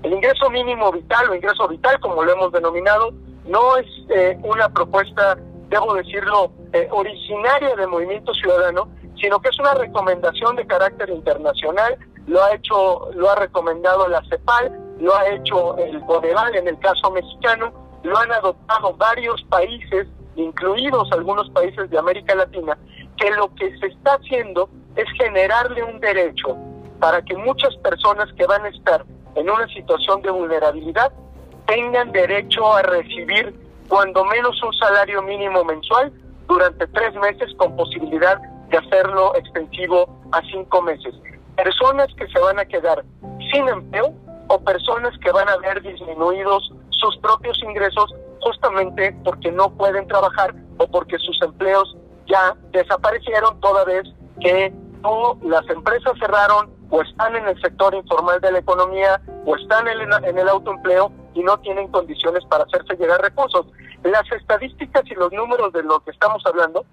El 0.03 0.15
ingreso 0.15 0.49
mínimo 0.49 0.91
vital 0.93 1.29
o 1.29 1.35
ingreso 1.35 1.69
vital, 1.69 2.01
como 2.01 2.25
lo 2.25 2.33
hemos 2.33 2.53
denominado, 2.53 3.13
no 3.45 3.77
es 3.77 3.87
eh, 4.09 4.39
una 4.43 4.69
propuesta, 4.71 5.37
debo 5.69 5.95
decirlo, 5.95 6.53
eh, 6.73 6.89
originaria 6.91 7.77
del 7.77 7.89
Movimiento 7.89 8.33
Ciudadano, 8.33 8.89
sino 9.21 9.41
que 9.41 9.49
es 9.51 9.59
una 9.59 9.75
recomendación 9.75 10.57
de 10.57 10.67
carácter 10.67 11.11
internacional, 11.11 11.99
lo 12.27 12.43
ha 12.43 12.55
hecho, 12.55 13.11
lo 13.15 13.31
ha 13.31 13.37
recomendado 13.37 14.09
la 14.09 14.23
CEPAL, 14.29 14.97
lo 15.01 15.15
ha 15.15 15.29
hecho 15.29 15.77
el 15.79 16.01
Codeval 16.07 16.55
en 16.57 16.69
el 16.69 16.79
caso 16.79 17.11
mexicano, 17.11 17.73
lo 18.03 18.17
han 18.17 18.33
adoptado 18.33 18.95
varios 18.95 19.43
países 19.45 20.07
incluidos 20.37 21.11
algunos 21.13 21.51
países 21.51 21.91
de 21.91 21.99
América 21.99 22.35
Latina, 22.35 22.79
que 23.17 23.31
lo 23.33 23.55
que 23.55 23.77
se 23.79 23.87
está 23.87 24.15
haciendo 24.15 24.69
es 24.97 25.07
generarle 25.19 25.83
un 25.83 26.01
derecho 26.01 26.57
para 26.99 27.23
que 27.23 27.37
muchas 27.37 27.75
personas 27.79 28.33
que 28.35 28.47
van 28.47 28.65
a 28.65 28.69
estar 28.69 29.05
en 29.35 29.49
una 29.49 29.67
situación 29.69 30.23
de 30.23 30.31
vulnerabilidad 30.31 31.13
tengan 31.67 32.13
derecho 32.13 32.75
a 32.75 32.83
recibir 32.83 33.55
cuando 33.89 34.25
menos 34.25 34.61
un 34.63 34.73
salario 34.75 35.23
mínimo 35.23 35.65
mensual 35.65 36.13
durante 36.47 36.87
tres 36.89 37.15
meses 37.15 37.53
con 37.57 37.77
posibilidad 37.77 38.41
de 38.71 38.79
hacerlo 38.79 39.35
extensivo 39.37 40.09
a 40.33 40.41
cinco 40.43 40.83
meses. 40.83 41.15
Personas 41.57 42.09
que 42.17 42.27
se 42.29 42.39
van 42.39 42.59
a 42.59 42.65
quedar 42.65 43.05
sin 43.53 43.69
empleo 43.69 44.15
o 44.49 44.61
personas 44.61 45.17
que 45.23 45.31
van 45.33 45.49
a 45.49 45.57
ver 45.59 45.83
disminuidos 45.83 46.73
sus 46.91 47.17
propios 47.19 47.61
ingresos 47.63 48.15
justamente 48.41 49.15
porque 49.25 49.53
no 49.53 49.71
pueden 49.71 50.07
trabajar 50.07 50.55
o 50.79 50.87
porque 50.87 51.19
sus 51.19 51.41
empleos 51.43 51.97
ya 52.27 52.57
desaparecieron 52.73 53.61
toda 53.61 53.85
vez 53.85 54.03
que 54.41 54.73
las 55.43 55.69
empresas 55.69 56.13
cerraron 56.19 56.71
o 56.91 57.03
están 57.03 57.37
en 57.37 57.47
el 57.49 57.61
sector 57.61 57.95
informal 57.95 58.41
de 58.41 58.53
la 58.53 58.59
economía 58.59 59.21
o 59.47 59.57
están 59.57 59.87
en 59.89 60.39
el, 60.39 60.49
autoempleo 60.49 61.13
y 61.35 61.43
no 61.43 61.59
tienen 61.61 61.89
condiciones 61.89 62.45
para 62.47 62.65
hacerse 62.65 62.97
llegar 62.97 63.21
recursos. 63.21 63.67
Las 64.03 64.31
estadísticas 64.33 65.03
y 65.07 65.15
los 65.15 65.33
números 65.33 65.73
de 65.73 65.83
lo 65.83 66.01
que 66.01 66.11
estamos 66.11 66.43
hablando 66.47 66.85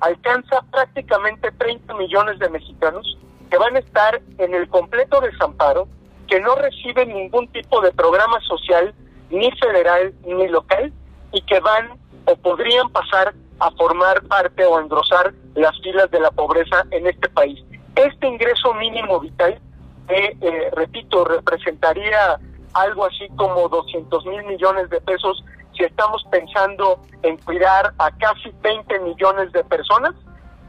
alcanza 0.00 0.62
prácticamente 0.70 1.50
30 1.52 1.94
millones 1.94 2.38
de 2.38 2.48
mexicanos 2.48 3.18
que 3.50 3.58
van 3.58 3.76
a 3.76 3.80
estar 3.80 4.20
en 4.38 4.54
el 4.54 4.68
completo 4.68 5.20
desamparo, 5.20 5.88
que 6.28 6.40
no 6.40 6.54
reciben 6.54 7.08
ningún 7.08 7.48
tipo 7.48 7.80
de 7.80 7.92
programa 7.92 8.40
social, 8.42 8.94
ni 9.30 9.50
federal 9.52 10.14
ni 10.24 10.48
local, 10.48 10.92
y 11.32 11.42
que 11.42 11.60
van 11.60 11.98
o 12.26 12.36
podrían 12.36 12.88
pasar 12.90 13.34
a 13.58 13.70
formar 13.72 14.22
parte 14.22 14.64
o 14.64 14.80
engrosar 14.80 15.34
las 15.54 15.78
filas 15.82 16.10
de 16.10 16.20
la 16.20 16.30
pobreza 16.30 16.84
en 16.90 17.06
este 17.06 17.28
país. 17.28 17.62
Este 17.94 18.26
ingreso 18.26 18.72
mínimo 18.74 19.20
vital, 19.20 19.60
que, 20.08 20.36
eh, 20.40 20.70
repito, 20.74 21.24
representaría 21.24 22.38
algo 22.72 23.04
así 23.04 23.28
como 23.36 23.68
200 23.68 24.26
mil 24.26 24.44
millones 24.44 24.88
de 24.90 25.00
pesos 25.00 25.44
si 25.80 25.86
estamos 25.86 26.22
pensando 26.30 27.00
en 27.22 27.38
cuidar 27.38 27.94
a 27.98 28.10
casi 28.18 28.50
20 28.60 29.00
millones 29.00 29.50
de 29.52 29.64
personas, 29.64 30.14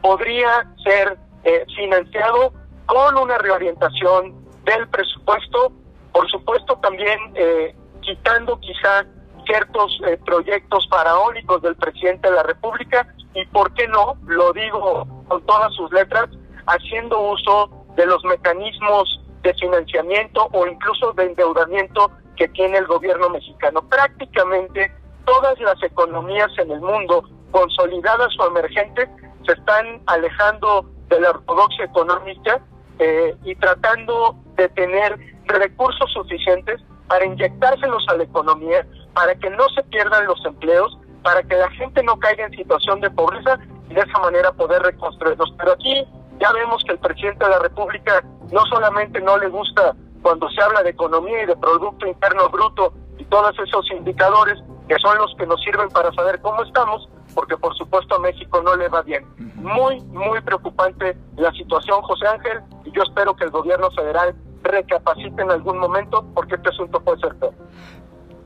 podría 0.02 0.66
ser 0.84 1.18
eh, 1.44 1.66
financiado 1.76 2.54
con 2.86 3.18
una 3.18 3.38
reorientación 3.38 4.34
del 4.64 4.88
presupuesto, 4.88 5.74
por 6.14 6.30
supuesto 6.32 6.78
también 6.78 7.20
eh, 7.36 7.76
quitando 8.02 8.58
quizá 8.62 9.06
ciertos 9.46 10.00
eh, 10.08 10.18
proyectos 10.26 10.88
faraónicos 10.90 11.62
del 11.62 11.76
presidente 11.76 12.30
de 12.30 12.36
la 12.36 12.44
República 12.44 13.14
y, 13.34 13.46
¿por 13.48 13.74
qué 13.74 13.88
no? 13.90 14.16
Lo 14.26 14.54
digo 14.54 15.08
con 15.28 15.46
todas 15.46 15.74
sus 15.74 15.92
letras, 15.92 16.30
haciendo 16.68 17.20
uso 17.20 17.70
de 17.98 18.06
los 18.06 18.24
mecanismos 18.24 19.20
de 19.42 19.54
financiamiento 19.56 20.48
o 20.54 20.68
incluso 20.68 21.12
de 21.14 21.26
endeudamiento 21.26 22.12
que 22.38 22.48
tiene 22.50 22.78
el 22.78 22.88
gobierno 22.88 23.30
mexicano. 23.30 23.82
Prácticamente 23.90 24.92
todas 25.32 25.58
las 25.62 25.82
economías 25.82 26.52
en 26.58 26.72
el 26.72 26.82
mundo, 26.82 27.24
consolidadas 27.52 28.38
o 28.38 28.48
emergentes, 28.48 29.08
se 29.46 29.54
están 29.54 30.02
alejando 30.08 30.86
de 31.08 31.22
la 31.22 31.30
ortodoxia 31.30 31.86
económica 31.86 32.60
eh, 33.00 33.34
y 33.46 33.56
tratando 33.56 34.36
de 34.58 34.68
tener 34.70 35.18
recursos 35.46 36.12
suficientes 36.12 36.82
para 37.08 37.26
inyectárselos 37.26 38.04
a 38.10 38.16
la 38.16 38.24
economía, 38.24 38.86
para 39.14 39.34
que 39.36 39.50
no 39.52 39.70
se 39.70 39.84
pierdan 39.84 40.26
los 40.26 40.46
empleos, 40.46 40.98
para 41.24 41.42
que 41.44 41.56
la 41.56 41.70
gente 41.72 42.04
no 42.04 42.20
caiga 42.20 42.46
en 42.46 42.52
situación 42.52 43.00
de 43.00 43.10
pobreza 43.10 43.58
y 43.90 43.94
de 43.94 44.02
esa 44.02 44.20
manera 44.20 44.52
poder 44.52 44.82
reconstruirlos. 44.82 45.54
Pero 45.58 45.72
aquí 45.72 46.06
ya 46.40 46.52
vemos 46.52 46.84
que 46.84 46.92
el 46.92 47.00
presidente 47.00 47.46
de 47.46 47.52
la 47.52 47.60
República 47.60 48.22
no 48.52 48.66
solamente 48.66 49.22
no 49.22 49.38
le 49.38 49.48
gusta 49.48 49.96
cuando 50.22 50.50
se 50.50 50.62
habla 50.62 50.84
de 50.84 50.90
economía 50.90 51.44
y 51.44 51.46
de 51.46 51.56
Producto 51.56 52.06
Interno 52.06 52.50
Bruto 52.50 52.94
y 53.18 53.24
todos 53.26 53.58
esos 53.60 53.90
indicadores 53.92 54.62
que 54.92 55.00
son 55.00 55.18
los 55.20 55.34
que 55.38 55.46
nos 55.48 55.62
sirven 55.62 55.88
para 55.88 56.12
saber 56.12 56.42
cómo 56.42 56.64
estamos, 56.64 57.08
porque 57.34 57.56
por 57.56 57.74
supuesto 57.78 58.16
a 58.16 58.20
México 58.20 58.62
no 58.62 58.76
le 58.76 58.90
va 58.90 59.02
bien. 59.04 59.26
Muy, 59.56 60.02
muy 60.02 60.42
preocupante 60.42 61.18
la 61.38 61.50
situación, 61.54 62.02
José 62.02 62.28
Ángel, 62.28 62.60
y 62.84 62.92
yo 62.92 63.04
espero 63.04 63.34
que 63.34 63.46
el 63.46 63.52
gobierno 63.52 63.90
federal 63.92 64.36
recapacite 64.64 65.44
en 65.44 65.50
algún 65.50 65.78
momento 65.78 66.26
porque 66.34 66.56
este 66.56 66.68
asunto 66.68 67.00
puede 67.00 67.22
ser 67.22 67.34
peor. 67.36 67.54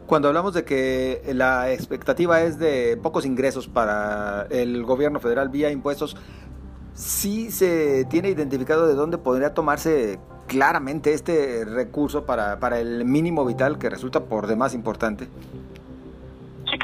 Cuando 0.05 0.27
hablamos 0.27 0.53
de 0.53 0.65
que 0.65 1.23
la 1.33 1.71
expectativa 1.71 2.39
es 2.41 2.59
de 2.59 2.95
pocos 3.01 3.25
ingresos 3.25 3.67
para 3.67 4.45
el 4.51 4.83
gobierno 4.83 5.19
federal 5.19 5.49
vía 5.49 5.71
impuestos, 5.71 6.15
¿sí 6.93 7.49
se 7.49 8.05
tiene 8.05 8.29
identificado 8.29 8.85
de 8.85 8.93
dónde 8.93 9.17
podría 9.17 9.55
tomarse 9.55 10.19
claramente 10.45 11.11
este 11.11 11.65
recurso 11.65 12.23
para, 12.27 12.59
para 12.59 12.79
el 12.79 13.03
mínimo 13.03 13.45
vital 13.45 13.79
que 13.79 13.89
resulta 13.89 14.25
por 14.25 14.45
demás 14.45 14.75
importante? 14.75 15.27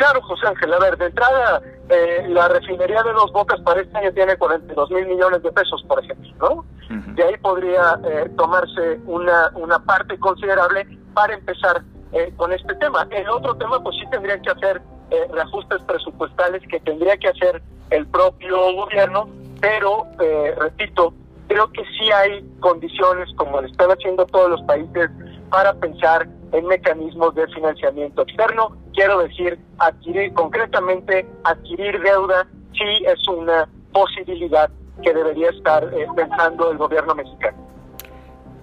Claro, 0.02 0.20
José 0.24 0.48
Ángel. 0.48 0.74
A 0.74 0.80
ver, 0.80 0.98
de 0.98 1.06
entrada, 1.06 1.62
eh, 1.90 2.26
la 2.30 2.48
refinería 2.48 3.04
de 3.04 3.14
Dos 3.14 3.32
Bocas 3.34 3.62
para 3.62 3.82
este 3.82 3.96
año 3.96 4.12
tiene 4.14 4.36
42 4.36 4.90
mil 4.90 5.06
millones 5.06 5.44
de 5.44 5.52
pesos, 5.52 5.86
por 5.88 6.04
ejemplo, 6.04 6.34
¿no? 6.40 6.66
De 7.14 7.24
ahí 7.24 7.38
podría 7.38 8.00
eh, 8.04 8.28
tomarse 8.36 9.00
una, 9.06 9.52
una 9.54 9.78
parte 9.78 10.18
considerable 10.18 10.88
para 11.14 11.36
empezar 11.36 11.84
eh, 12.14 12.34
con 12.36 12.52
este 12.52 12.74
tema. 12.78 13.08
El 13.12 13.30
otro 13.30 13.54
tema, 13.58 13.80
pues 13.84 13.96
sí 13.98 14.10
tendrían 14.10 14.42
que 14.42 14.50
hacer 14.50 14.82
eh, 15.12 15.28
reajustes 15.32 15.84
presupuestales 15.84 16.64
que 16.68 16.80
tendría 16.80 17.16
que 17.18 17.28
hacer 17.28 17.62
el 17.92 18.08
propio 18.08 18.58
gobierno, 18.74 19.30
pero, 19.62 20.08
eh, 20.20 20.56
repito, 20.58 21.14
creo 21.48 21.72
que 21.74 21.84
sí 22.00 22.12
hay 22.12 22.44
condiciones, 22.60 23.30
como 23.36 23.62
lo 23.62 23.68
están 23.68 23.92
haciendo 23.92 24.26
todos 24.26 24.50
los 24.50 24.62
países, 24.64 25.12
para 25.52 25.74
pensar 25.76 26.28
en 26.52 26.66
mecanismos 26.66 27.36
de 27.36 27.48
financiamiento 27.48 28.24
externo. 28.24 28.76
Quiero 28.94 29.20
decir, 29.20 29.60
adquirir, 29.78 30.34
concretamente, 30.34 31.28
adquirir 31.44 32.02
deuda 32.02 32.48
sí 32.74 33.06
es 33.06 33.28
una 33.28 33.70
posibilidad 33.94 34.70
que 35.04 35.14
debería 35.14 35.50
estar 35.50 35.88
pensando 36.16 36.72
el 36.72 36.78
gobierno 36.78 37.14
mexicano 37.14 37.72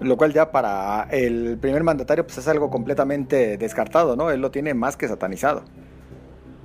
lo 0.00 0.16
cual 0.16 0.33
ya 0.33 0.52
para 0.52 1.09
el 1.11 1.59
primer 1.61 1.83
mandatario 1.83 2.25
pues 2.25 2.38
es 2.38 2.49
algo 2.49 2.71
completamente 2.71 3.57
descartado, 3.57 4.16
¿no? 4.16 4.30
Él 4.30 4.40
lo 4.40 4.50
tiene 4.50 4.75
más 4.75 4.97
que 4.97 5.09
satanizado. 5.09 5.62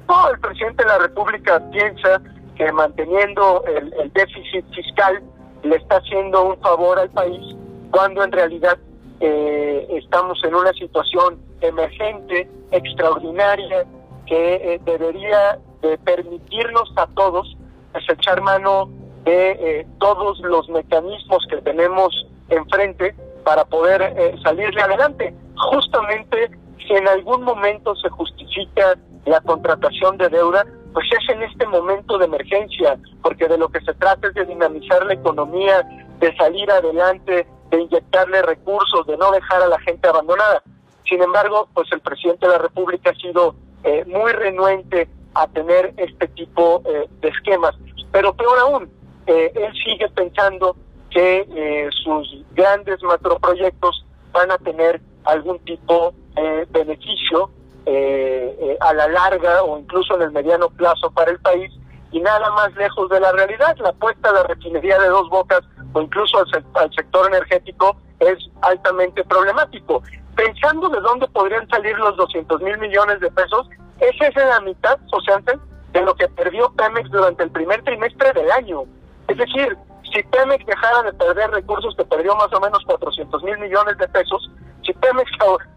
No, 0.07 0.29
el 0.29 0.39
presidente 0.39 0.83
de 0.83 0.89
la 0.89 0.99
República 0.99 1.61
piensa 1.71 2.21
que 2.55 2.71
manteniendo 2.71 3.63
el, 3.65 4.11
déficit 4.13 4.65
fiscal 4.75 5.23
le 5.63 5.75
está 5.77 5.97
haciendo 5.97 6.49
un 6.49 6.59
favor 6.59 6.99
al 6.99 7.09
país, 7.09 7.55
cuando 7.89 8.23
en 8.23 8.31
realidad 8.31 8.77
eh, 9.25 9.87
estamos 9.89 10.37
en 10.43 10.53
una 10.53 10.73
situación 10.73 11.39
emergente, 11.61 12.49
extraordinaria, 12.71 13.85
que 14.25 14.55
eh, 14.55 14.81
debería 14.83 15.59
de 15.81 15.97
permitirnos 15.99 16.91
a 16.97 17.07
todos 17.07 17.57
pues, 17.93 18.03
echar 18.09 18.41
mano 18.41 18.89
de 19.23 19.51
eh, 19.51 19.87
todos 19.99 20.39
los 20.39 20.67
mecanismos 20.67 21.45
que 21.49 21.57
tenemos 21.61 22.27
enfrente 22.49 23.15
para 23.45 23.63
poder 23.63 24.01
eh, 24.01 24.35
salirle 24.43 24.81
adelante. 24.81 25.33
Justamente 25.55 26.51
si 26.85 26.93
en 26.93 27.07
algún 27.07 27.43
momento 27.43 27.95
se 27.95 28.09
justifica 28.09 28.97
la 29.25 29.39
contratación 29.39 30.17
de 30.17 30.27
deuda, 30.27 30.65
pues 30.91 31.05
es 31.11 31.29
en 31.33 31.43
este 31.43 31.65
momento 31.67 32.17
de 32.17 32.25
emergencia, 32.25 32.97
porque 33.21 33.47
de 33.47 33.57
lo 33.57 33.69
que 33.69 33.79
se 33.81 33.93
trata 33.93 34.27
es 34.27 34.33
de 34.33 34.45
dinamizar 34.45 35.05
la 35.05 35.13
economía, 35.13 35.81
de 36.19 36.35
salir 36.35 36.69
adelante, 36.69 37.47
de 37.73 37.81
inyectarle 37.81 38.41
recursos, 38.43 39.05
de 39.07 39.17
no 39.17 39.31
dejar 39.31 39.61
a 39.61 39.67
la 39.67 39.79
gente 39.79 40.07
abandonada. 40.07 40.61
Sin 41.09 41.21
embargo, 41.21 41.67
pues 41.73 41.91
el 41.91 42.01
presidente 42.01 42.45
de 42.45 42.53
la 42.53 42.59
República 42.59 43.09
ha 43.09 43.15
sido 43.15 43.55
eh, 43.83 44.05
muy 44.05 44.31
renuente 44.31 45.09
a 45.33 45.47
tener 45.47 45.93
este 45.97 46.27
tipo 46.29 46.83
eh, 46.85 47.07
de 47.19 47.29
esquemas. 47.29 47.75
Pero 48.11 48.33
peor 48.33 48.59
aún, 48.59 48.89
él 49.25 49.73
sigue 49.83 50.07
pensando 50.09 50.75
que 51.09 51.47
eh, 51.55 51.89
sus 52.03 52.43
grandes 52.51 53.01
macroproyectos 53.01 54.05
van 54.31 54.51
a 54.51 54.57
tener 54.59 55.01
algún 55.25 55.59
tipo 55.59 56.13
de 56.35 56.65
beneficio 56.71 57.49
eh, 57.85 58.55
eh, 58.61 58.77
a 58.79 58.93
la 58.93 59.09
larga 59.09 59.61
o 59.63 59.77
incluso 59.77 60.15
en 60.15 60.21
el 60.21 60.31
mediano 60.31 60.69
plazo 60.69 61.11
para 61.11 61.31
el 61.31 61.39
país 61.39 61.69
y 62.13 62.21
nada 62.21 62.49
más 62.51 62.73
lejos 62.75 63.09
de 63.09 63.19
la 63.19 63.31
realidad. 63.31 63.75
La 63.79 63.89
apuesta 63.89 64.31
de 64.31 64.35
la 64.35 64.43
refinería 64.43 64.99
de 64.99 65.09
dos 65.09 65.29
bocas 65.29 65.61
o 65.93 66.01
incluso 66.01 66.37
al, 66.37 66.93
sector 66.93 67.27
energético 67.27 67.97
es 68.19 68.37
altamente 68.61 69.23
problemático. 69.25 70.01
Pensando 70.35 70.89
de 70.89 71.01
dónde 71.01 71.27
podrían 71.27 71.67
salir 71.69 71.97
los 71.97 72.15
200 72.15 72.61
mil 72.61 72.77
millones 72.77 73.19
de 73.19 73.31
pesos, 73.31 73.67
esa 73.99 74.27
es 74.27 74.35
la 74.35 74.61
mitad, 74.61 74.97
sociante, 75.07 75.57
de 75.91 76.01
lo 76.01 76.15
que 76.15 76.27
perdió 76.29 76.71
Pemex 76.73 77.09
durante 77.09 77.43
el 77.43 77.51
primer 77.51 77.83
trimestre 77.83 78.31
del 78.33 78.51
año. 78.51 78.83
Es 79.27 79.37
decir, 79.37 79.77
si 80.11 80.23
Pemex 80.23 80.65
dejara 80.65 81.03
de 81.03 81.13
perder 81.13 81.49
recursos 81.51 81.95
que 81.95 82.05
perdió 82.05 82.35
más 82.35 82.51
o 82.53 82.59
menos 82.59 82.83
400 82.85 83.43
mil 83.43 83.57
millones 83.57 83.97
de 83.97 84.07
pesos, 84.07 84.51
si 84.85 84.93
Pemex 84.93 85.31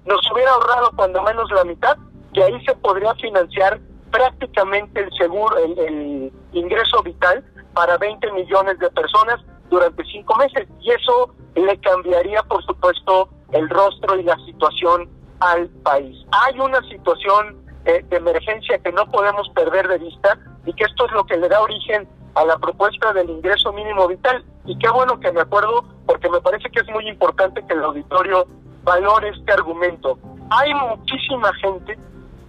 nos 0.04 0.32
hubiera 0.32 0.50
ahorrado 0.52 0.90
cuando 0.96 1.22
menos 1.22 1.50
la 1.50 1.64
mitad, 1.64 1.96
que 2.34 2.42
ahí 2.42 2.64
se 2.66 2.74
podría 2.76 3.14
financiar 3.14 3.78
prácticamente 4.16 5.00
el 5.00 5.10
seguro, 5.12 5.56
el, 5.58 6.32
ingreso 6.52 7.02
vital 7.02 7.44
para 7.74 7.98
20 7.98 8.32
millones 8.32 8.78
de 8.78 8.88
personas 8.90 9.38
durante 9.68 10.02
cinco 10.04 10.34
meses. 10.36 10.66
Y 10.80 10.90
eso 10.90 11.34
le 11.54 11.78
cambiaría, 11.80 12.42
por 12.44 12.64
supuesto, 12.64 13.28
el 13.52 13.68
rostro 13.68 14.18
y 14.18 14.22
la 14.22 14.36
situación 14.46 15.10
al 15.40 15.68
país. 15.84 16.16
Hay 16.32 16.58
una 16.58 16.80
situación 16.88 17.62
eh, 17.84 18.02
de 18.08 18.16
emergencia 18.16 18.78
que 18.78 18.90
no 18.92 19.04
podemos 19.10 19.50
perder 19.50 19.86
de 19.86 19.98
vista 19.98 20.38
y 20.64 20.72
que 20.72 20.84
esto 20.84 21.04
es 21.04 21.12
lo 21.12 21.24
que 21.24 21.36
le 21.36 21.48
da 21.48 21.60
origen 21.60 22.08
a 22.34 22.44
la 22.46 22.56
propuesta 22.56 23.12
del 23.12 23.28
ingreso 23.28 23.70
mínimo 23.74 24.08
vital. 24.08 24.42
Y 24.64 24.78
qué 24.78 24.88
bueno 24.88 25.20
que 25.20 25.30
me 25.30 25.42
acuerdo, 25.42 25.84
porque 26.06 26.30
me 26.30 26.40
parece 26.40 26.70
que 26.70 26.80
es 26.80 26.88
muy 26.88 27.06
importante 27.06 27.62
que 27.66 27.74
el 27.74 27.84
auditorio 27.84 28.46
valore 28.82 29.28
este 29.28 29.52
argumento. 29.52 30.18
Hay 30.48 30.72
muchísima 30.72 31.52
gente 31.54 31.98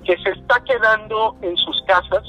que 0.08 0.18
se 0.24 0.30
está 0.30 0.64
quedando 0.64 1.36
en 1.42 1.56
sus 1.58 1.82
casas 1.84 2.24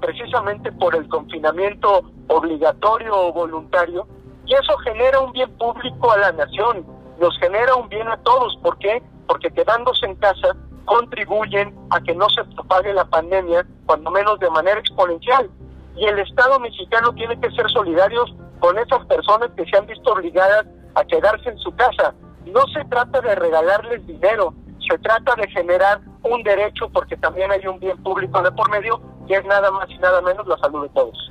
precisamente 0.00 0.70
por 0.72 0.94
el 0.94 1.08
confinamiento 1.08 2.02
obligatorio 2.26 3.16
o 3.16 3.32
voluntario 3.32 4.06
Y 4.44 4.52
eso 4.52 4.76
genera 4.78 5.20
un 5.20 5.32
bien 5.32 5.50
público 5.56 6.12
a 6.12 6.18
la 6.18 6.32
nación, 6.32 6.84
nos 7.18 7.38
genera 7.38 7.74
un 7.76 7.88
bien 7.88 8.06
a 8.08 8.16
todos. 8.18 8.56
¿Por 8.62 8.76
qué? 8.78 9.02
Porque 9.26 9.50
quedándose 9.50 10.06
en 10.06 10.16
casa 10.16 10.48
contribuyen 10.84 11.74
a 11.90 12.00
que 12.00 12.14
no 12.14 12.28
se 12.30 12.44
propague 12.56 12.92
la 12.92 13.04
pandemia, 13.04 13.64
cuando 13.86 14.10
menos 14.10 14.38
de 14.40 14.50
manera 14.50 14.80
exponencial. 14.80 15.48
Y 15.96 16.04
el 16.04 16.18
Estado 16.18 16.58
mexicano 16.58 17.12
tiene 17.14 17.38
que 17.40 17.50
ser 17.52 17.70
solidarios 17.70 18.34
con 18.58 18.76
esas 18.78 19.06
personas 19.06 19.50
que 19.56 19.64
se 19.66 19.76
han 19.76 19.86
visto 19.86 20.12
obligadas 20.12 20.66
a 20.96 21.04
quedarse 21.04 21.48
en 21.48 21.58
su 21.58 21.74
casa. 21.76 22.12
No 22.44 22.66
se 22.74 22.84
trata 22.86 23.20
de 23.20 23.34
regalarles 23.36 24.06
dinero, 24.06 24.52
se 24.88 24.98
trata 24.98 25.34
de 25.36 25.48
generar 25.48 26.00
un 26.22 26.42
derecho 26.42 26.88
porque 26.92 27.16
también 27.16 27.50
hay 27.50 27.66
un 27.66 27.78
bien 27.78 27.96
público 28.02 28.42
de 28.42 28.52
por 28.52 28.70
medio 28.70 29.00
que 29.26 29.34
es 29.36 29.44
nada 29.44 29.70
más 29.70 29.88
y 29.90 29.98
nada 29.98 30.20
menos 30.20 30.46
la 30.46 30.58
salud 30.58 30.82
de 30.82 30.88
todos. 30.90 31.30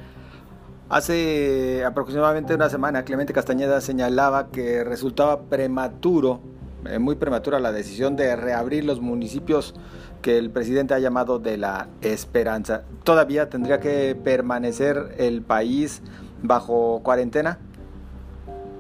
Hace 0.90 1.86
aproximadamente 1.86 2.56
una 2.56 2.68
semana 2.68 3.04
Clemente 3.04 3.32
Castañeda 3.32 3.80
señalaba 3.80 4.50
que 4.50 4.84
resultaba 4.84 5.42
prematuro, 5.42 6.42
eh, 6.86 6.98
muy 6.98 7.16
prematura 7.16 7.60
la 7.60 7.72
decisión 7.72 8.16
de 8.16 8.36
reabrir 8.36 8.86
los 8.86 9.00
municipios 9.00 9.76
que 10.24 10.38
el 10.40 10.50
presidente 10.50 10.96
ha 10.96 11.00
llamado 11.00 11.38
de 11.38 11.58
la 11.58 11.88
esperanza. 12.02 12.84
¿Todavía 13.04 13.50
tendría 13.50 13.80
que 13.80 14.16
permanecer 14.16 15.16
el 15.20 15.44
país 15.44 16.02
bajo 16.42 17.02
cuarentena? 17.04 17.60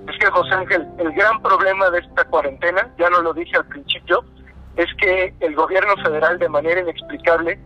Es 0.08 0.18
que 0.18 0.32
José 0.32 0.56
Ángel, 0.56 0.88
el 0.98 1.12
gran 1.12 1.40
problema 1.44 1.92
de 1.92 2.00
esta 2.00 2.26
cuarentena, 2.26 2.92
ya 2.98 3.10
no 3.12 3.22
lo 3.22 3.34
dije 3.34 3.56
al 3.56 3.66
principio, 3.68 4.24
es 4.80 4.88
que 4.96 5.34
el 5.42 5.56
gobierno 5.56 5.94
federal 6.02 6.40
de 6.40 6.48
manera 6.48 6.80
inexplicable 6.80 7.60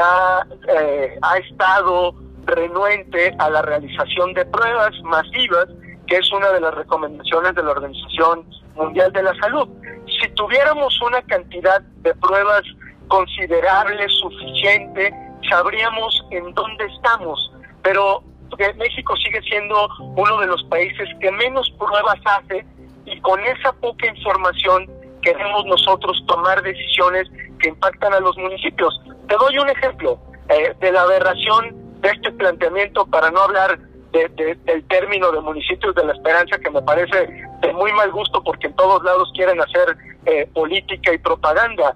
ha, 0.00 0.44
eh, 0.68 1.16
ha 1.22 1.38
estado 1.38 2.12
renuente 2.44 3.32
a 3.38 3.50
la 3.50 3.62
realización 3.62 4.34
de 4.34 4.44
pruebas 4.46 4.90
masivas, 5.04 5.66
que 6.08 6.16
es 6.16 6.32
una 6.32 6.50
de 6.50 6.60
las 6.60 6.74
recomendaciones 6.74 7.54
de 7.54 7.62
la 7.62 7.70
Organización 7.70 8.44
Mundial 8.74 9.12
de 9.12 9.22
la 9.22 9.34
Salud. 9.36 9.68
Si 10.20 10.28
tuviéramos 10.30 11.00
una 11.02 11.22
cantidad 11.22 11.80
de 11.80 12.14
pruebas 12.16 12.62
considerable, 13.06 14.08
suficiente, 14.08 15.14
sabríamos 15.48 16.20
en 16.30 16.52
dónde 16.54 16.84
estamos, 16.96 17.52
pero 17.82 18.24
México 18.76 19.14
sigue 19.16 19.40
siendo 19.42 19.88
uno 20.16 20.40
de 20.40 20.48
los 20.48 20.64
países 20.64 21.08
que 21.20 21.30
menos 21.30 21.70
pruebas 21.78 22.18
hace 22.24 22.66
y 23.06 23.20
con 23.20 23.38
esa 23.40 23.72
poca 23.74 24.08
información 24.08 24.99
queremos 25.22 25.64
nosotros 25.66 26.22
tomar 26.26 26.62
decisiones 26.62 27.28
que 27.58 27.68
impactan 27.68 28.14
a 28.14 28.20
los 28.20 28.36
municipios. 28.36 29.00
Te 29.28 29.36
doy 29.36 29.58
un 29.58 29.68
ejemplo 29.68 30.18
eh, 30.48 30.74
de 30.80 30.92
la 30.92 31.02
aberración 31.02 31.76
de 32.00 32.08
este 32.08 32.32
planteamiento 32.32 33.06
para 33.06 33.30
no 33.30 33.40
hablar 33.40 33.78
de, 34.12 34.56
del 34.64 34.84
término 34.88 35.30
de 35.30 35.40
municipios 35.40 35.94
de 35.94 36.04
la 36.04 36.12
esperanza 36.12 36.58
que 36.58 36.70
me 36.70 36.82
parece 36.82 37.28
de 37.60 37.72
muy 37.72 37.92
mal 37.92 38.10
gusto 38.10 38.42
porque 38.42 38.66
en 38.66 38.74
todos 38.74 39.02
lados 39.04 39.30
quieren 39.34 39.60
hacer 39.60 39.96
eh, 40.26 40.48
política 40.52 41.12
y 41.12 41.18
propaganda. 41.18 41.94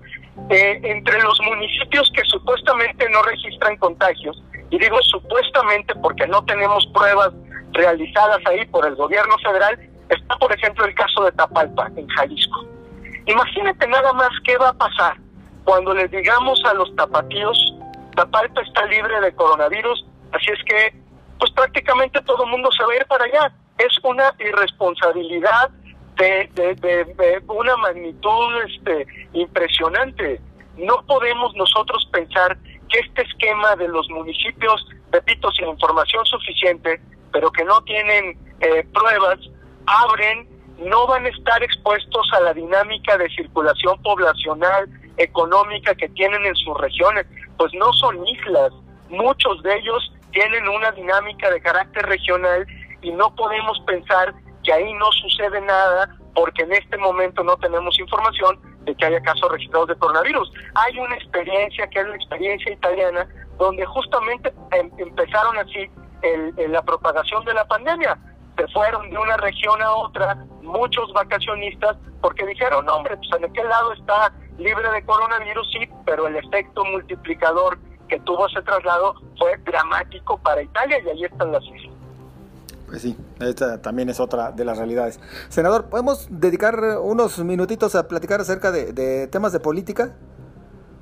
Eh, 0.50 0.80
entre 0.82 1.22
los 1.22 1.40
municipios 1.42 2.10
que 2.14 2.22
supuestamente 2.24 3.08
no 3.10 3.22
registran 3.22 3.76
contagios, 3.76 4.42
y 4.70 4.78
digo 4.78 5.00
supuestamente 5.02 5.94
porque 5.96 6.26
no 6.26 6.44
tenemos 6.44 6.86
pruebas 6.88 7.32
realizadas 7.72 8.40
ahí 8.46 8.64
por 8.66 8.86
el 8.86 8.96
gobierno 8.96 9.36
federal, 9.38 9.78
está 10.08 10.36
por 10.36 10.52
ejemplo 10.52 10.84
el 10.84 10.94
caso 10.94 11.24
de 11.24 11.32
Tapalpa, 11.32 11.90
en 11.96 12.08
Jalisco. 12.08 12.66
Imagínate 13.26 13.86
nada 13.86 14.12
más 14.12 14.30
qué 14.44 14.56
va 14.58 14.68
a 14.68 14.74
pasar 14.74 15.16
cuando 15.64 15.94
les 15.94 16.10
digamos 16.10 16.62
a 16.64 16.74
los 16.74 16.94
tapatíos, 16.94 17.58
Tapalpa 18.14 18.60
está 18.60 18.84
libre 18.86 19.20
de 19.20 19.34
coronavirus, 19.34 20.06
así 20.32 20.50
es 20.50 20.62
que 20.64 20.94
pues 21.38 21.50
prácticamente 21.52 22.20
todo 22.22 22.44
el 22.44 22.50
mundo 22.50 22.70
se 22.72 22.84
va 22.84 22.92
a 22.92 22.96
ir 22.96 23.06
para 23.06 23.24
allá. 23.24 23.52
Es 23.78 23.92
una 24.04 24.32
irresponsabilidad 24.38 25.70
de, 26.16 26.48
de, 26.54 26.74
de, 26.76 27.42
una 27.48 27.76
magnitud 27.78 28.62
este, 28.68 29.06
impresionante. 29.32 30.40
No 30.76 31.04
podemos 31.06 31.54
nosotros 31.56 32.08
pensar 32.12 32.56
que 32.88 33.00
este 33.00 33.22
esquema 33.22 33.74
de 33.76 33.88
los 33.88 34.08
municipios, 34.10 34.87
repito, 35.10 35.50
sin 35.52 35.68
información 35.68 36.24
suficiente, 36.26 37.00
pero 37.32 37.50
que 37.50 37.64
no 37.64 37.82
tienen 37.82 38.38
eh, 38.60 38.87
pruebas, 38.92 39.38
abren, 39.87 40.48
no 40.78 41.06
van 41.06 41.26
a 41.26 41.28
estar 41.28 41.62
expuestos 41.62 42.26
a 42.32 42.40
la 42.40 42.54
dinámica 42.54 43.16
de 43.18 43.28
circulación 43.30 44.00
poblacional, 44.02 44.88
económica 45.16 45.94
que 45.94 46.08
tienen 46.10 46.44
en 46.44 46.54
sus 46.56 46.76
regiones, 46.78 47.26
pues 47.56 47.72
no 47.74 47.92
son 47.92 48.26
islas, 48.26 48.72
muchos 49.08 49.62
de 49.62 49.76
ellos 49.76 50.12
tienen 50.32 50.68
una 50.68 50.90
dinámica 50.92 51.50
de 51.50 51.60
carácter 51.60 52.04
regional 52.06 52.66
y 53.02 53.12
no 53.12 53.34
podemos 53.34 53.80
pensar 53.87 54.34
que 54.64 54.72
ahí 54.72 54.92
no 54.94 55.10
sucede 55.12 55.60
nada 55.60 56.16
porque 56.34 56.62
en 56.62 56.72
este 56.72 56.96
momento 56.96 57.44
no 57.44 57.56
tenemos 57.58 57.98
información 57.98 58.58
de 58.84 58.94
que 58.94 59.06
haya 59.06 59.20
casos 59.20 59.50
registrados 59.50 59.88
de 59.88 59.94
coronavirus. 59.96 60.50
Hay 60.74 60.98
una 60.98 61.14
experiencia 61.14 61.87
que 61.87 62.00
es 62.00 62.08
la 62.08 62.16
experiencia 62.16 62.72
italiana 62.72 63.26
donde 63.58 63.84
justamente 63.87 64.52
em, 64.72 64.90
empezaron 64.98 65.56
así 65.58 65.88
el, 66.22 66.72
la 66.72 66.82
propagación 66.82 67.44
de 67.44 67.54
la 67.54 67.64
pandemia. 67.66 68.18
Se 68.56 68.68
fueron 68.68 69.10
de 69.10 69.18
una 69.18 69.36
región 69.36 69.80
a 69.82 69.90
otra 69.92 70.46
muchos 70.62 71.12
vacacionistas 71.12 71.96
porque 72.20 72.46
dijeron, 72.46 72.88
hombre, 72.88 73.16
pues 73.16 73.28
en 73.36 73.44
aquel 73.44 73.68
lado 73.68 73.92
está 73.92 74.32
libre 74.58 74.90
de 74.90 75.04
coronavirus, 75.04 75.68
sí, 75.72 75.88
pero 76.06 76.26
el 76.26 76.36
efecto 76.36 76.84
multiplicador 76.84 77.78
que 78.08 78.20
tuvo 78.20 78.46
ese 78.46 78.62
traslado 78.62 79.14
fue 79.38 79.56
dramático 79.58 80.38
para 80.38 80.62
Italia 80.62 80.98
y 81.04 81.08
ahí 81.08 81.24
están 81.24 81.52
las 81.52 81.64
cifras. 81.64 81.94
Pues 82.86 83.02
sí, 83.02 83.16
esta 83.40 83.80
también 83.80 84.08
es 84.08 84.20
otra 84.20 84.52
de 84.52 84.64
las 84.64 84.78
realidades. 84.78 85.18
Senador, 85.48 85.86
¿podemos 85.86 86.28
dedicar 86.30 86.98
unos 87.02 87.38
minutitos 87.38 87.94
a 87.94 88.06
platicar 88.06 88.40
acerca 88.40 88.70
de, 88.70 89.26
temas 89.28 89.52
de 89.52 89.60
política? 89.60 90.14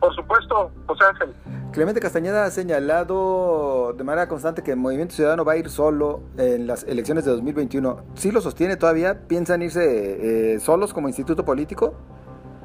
Por 0.03 0.13
supuesto, 0.17 0.73
José 0.89 1.05
Ángel. 1.05 1.33
Clemente 1.71 2.01
Castañeda 2.01 2.45
ha 2.45 2.51
señalado 2.51 3.93
de 3.93 4.03
manera 4.03 4.27
constante 4.27 4.65
que 4.65 4.73
el 4.73 4.77
Movimiento 4.77 5.15
Ciudadano 5.15 5.45
va 5.45 5.53
a 5.53 5.57
ir 5.57 5.71
solo 5.71 6.23
en 6.37 6.67
las 6.67 6.83
elecciones 6.83 7.25
de 7.25 7.31
2021. 7.31 7.99
¿Sí 8.15 8.33
lo 8.33 8.41
sostiene 8.41 8.77
todavía? 8.77 9.29
¿Piensan 9.29 9.63
irse 9.63 10.55
eh, 10.55 10.59
solos 10.59 10.93
como 10.93 11.07
instituto 11.07 11.45
político? 11.45 11.95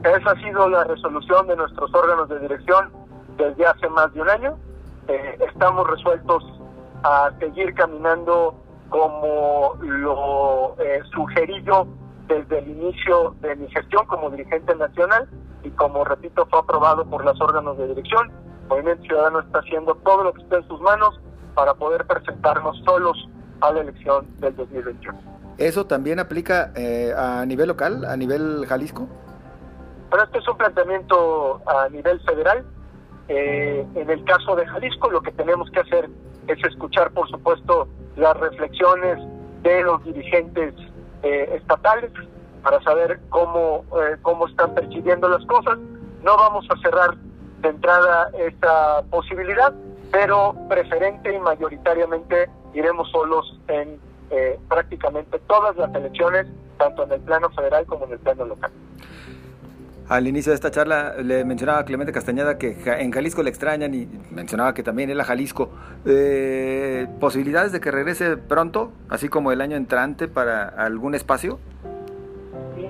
Esa 0.04 0.32
ha 0.32 0.36
sido 0.41 0.67
la 0.67 0.84
resolución 0.86 1.45
de 1.45 1.58
nuestros 1.58 1.93
órganos 1.93 2.28
de 2.28 2.39
dirección 2.39 2.89
desde 3.38 3.67
hace 3.67 3.88
más 3.89 4.12
de 4.15 4.21
un 4.23 4.30
año. 4.32 4.58
Eh, 5.08 5.38
estamos 5.47 5.88
resueltos 5.88 6.43
a 7.04 7.30
seguir 7.39 7.71
caminando 7.76 8.56
como 8.89 9.76
lo 9.80 10.76
eh, 10.80 11.02
sugerí 11.13 11.62
yo 11.65 11.86
desde 12.28 12.58
el 12.58 12.69
inicio 12.69 13.36
de 13.41 13.56
mi 13.58 13.69
gestión 13.69 14.08
como 14.08 14.32
dirigente 14.32 14.73
nacional 14.73 15.30
y 15.68 15.72
como 15.72 16.06
repito 16.06 16.46
fue 16.50 16.60
aprobado 16.60 17.06
por 17.06 17.24
los 17.26 17.40
órganos 17.42 17.78
de 17.78 17.88
dirección. 17.88 18.32
Movimiento 18.70 19.04
Ciudadano 19.04 19.40
está 19.42 19.60
haciendo 19.60 19.96
todo 19.96 20.24
lo 20.24 20.34
que 20.34 20.42
está 20.42 20.58
en 20.58 20.68
sus 20.68 20.80
manos 20.82 21.20
para 21.56 21.74
poder 21.74 22.06
presentarnos 22.06 22.78
solos 22.86 23.18
a 23.62 23.72
la 23.72 23.82
elección 23.82 24.28
del 24.40 24.56
2021. 24.56 25.20
¿Eso 25.58 25.86
también 25.86 26.20
aplica 26.20 26.72
eh, 26.76 27.14
a 27.18 27.46
nivel 27.46 27.68
local, 27.68 28.06
a 28.06 28.16
nivel 28.16 28.66
Jalisco? 28.68 29.08
Pero 30.10 30.24
este 30.24 30.38
es 30.38 30.48
un 30.48 30.58
planteamiento 30.58 31.62
a 31.66 31.90
nivel 31.90 32.20
federal. 32.22 32.66
Eh, 33.28 33.86
en 33.96 34.10
el 34.10 34.24
caso 34.24 34.56
de 34.56 34.66
Jalisco, 34.68 35.10
lo 35.12 35.22
que 35.22 35.32
tenemos 35.32 35.70
que 35.72 35.80
hacer 35.80 36.10
es 36.48 36.64
escuchar, 36.64 37.12
por 37.12 37.28
supuesto, 37.30 37.88
las 38.16 38.38
reflexiones 38.38 39.18
de 39.64 39.82
los 39.82 40.04
dirigentes 40.06 40.74
eh, 41.24 41.50
estatales 41.60 42.12
para 42.63 42.82
saber 42.84 43.20
cómo, 43.30 43.84
eh, 44.02 44.17
cómo 44.22 44.48
están 44.48 44.74
percibiendo 44.74 45.28
las 45.30 45.46
cosas. 45.46 45.78
No 46.24 46.38
vamos 46.38 46.65
a 46.70 46.78
cerrar 46.82 47.15
de 47.62 47.70
entrada 47.70 48.30
esta 48.38 49.02
posibilidad, 49.10 49.74
pero 50.12 50.56
preferente 50.70 51.34
y 51.34 51.39
mayoritariamente 51.39 52.50
iremos 52.74 53.10
solos 53.12 53.60
en 53.67 54.00
prácticamente 54.67 55.39
todas 55.48 55.78
las 55.78 55.93
elecciones, 55.96 56.48
tanto 56.78 57.04
en 57.04 57.13
el 57.13 57.22
plano 57.22 57.50
federal 57.52 57.86
como 57.86 58.06
en 58.06 58.12
el 58.12 58.20
plano 58.20 58.43
local. 58.43 58.72
Al 60.10 60.26
inicio 60.26 60.52
de 60.52 60.56
esta 60.56 60.72
charla 60.72 61.15
le 61.22 61.43
mencionaba 61.43 61.80
a 61.80 61.86
Clemente 61.86 62.13
Castañeda 62.13 62.58
que 62.58 62.78
en 62.86 63.12
Jalisco 63.12 63.43
le 63.43 63.50
extrañan 63.50 63.93
y 63.93 64.08
mencionaba 64.32 64.74
que 64.74 64.82
también 64.82 65.10
él 65.10 65.20
a 65.20 65.26
Jalisco. 65.26 65.70
Eh, 66.06 67.08
¿Posibilidades 67.20 67.74
de 67.74 67.82
que 67.82 67.91
regrese 67.91 68.38
pronto, 68.38 68.93
así 69.10 69.28
como 69.28 69.52
el 69.52 69.60
año 69.60 69.76
entrante, 69.76 70.30
para 70.30 70.70
algún 70.70 71.13
espacio? 71.13 71.60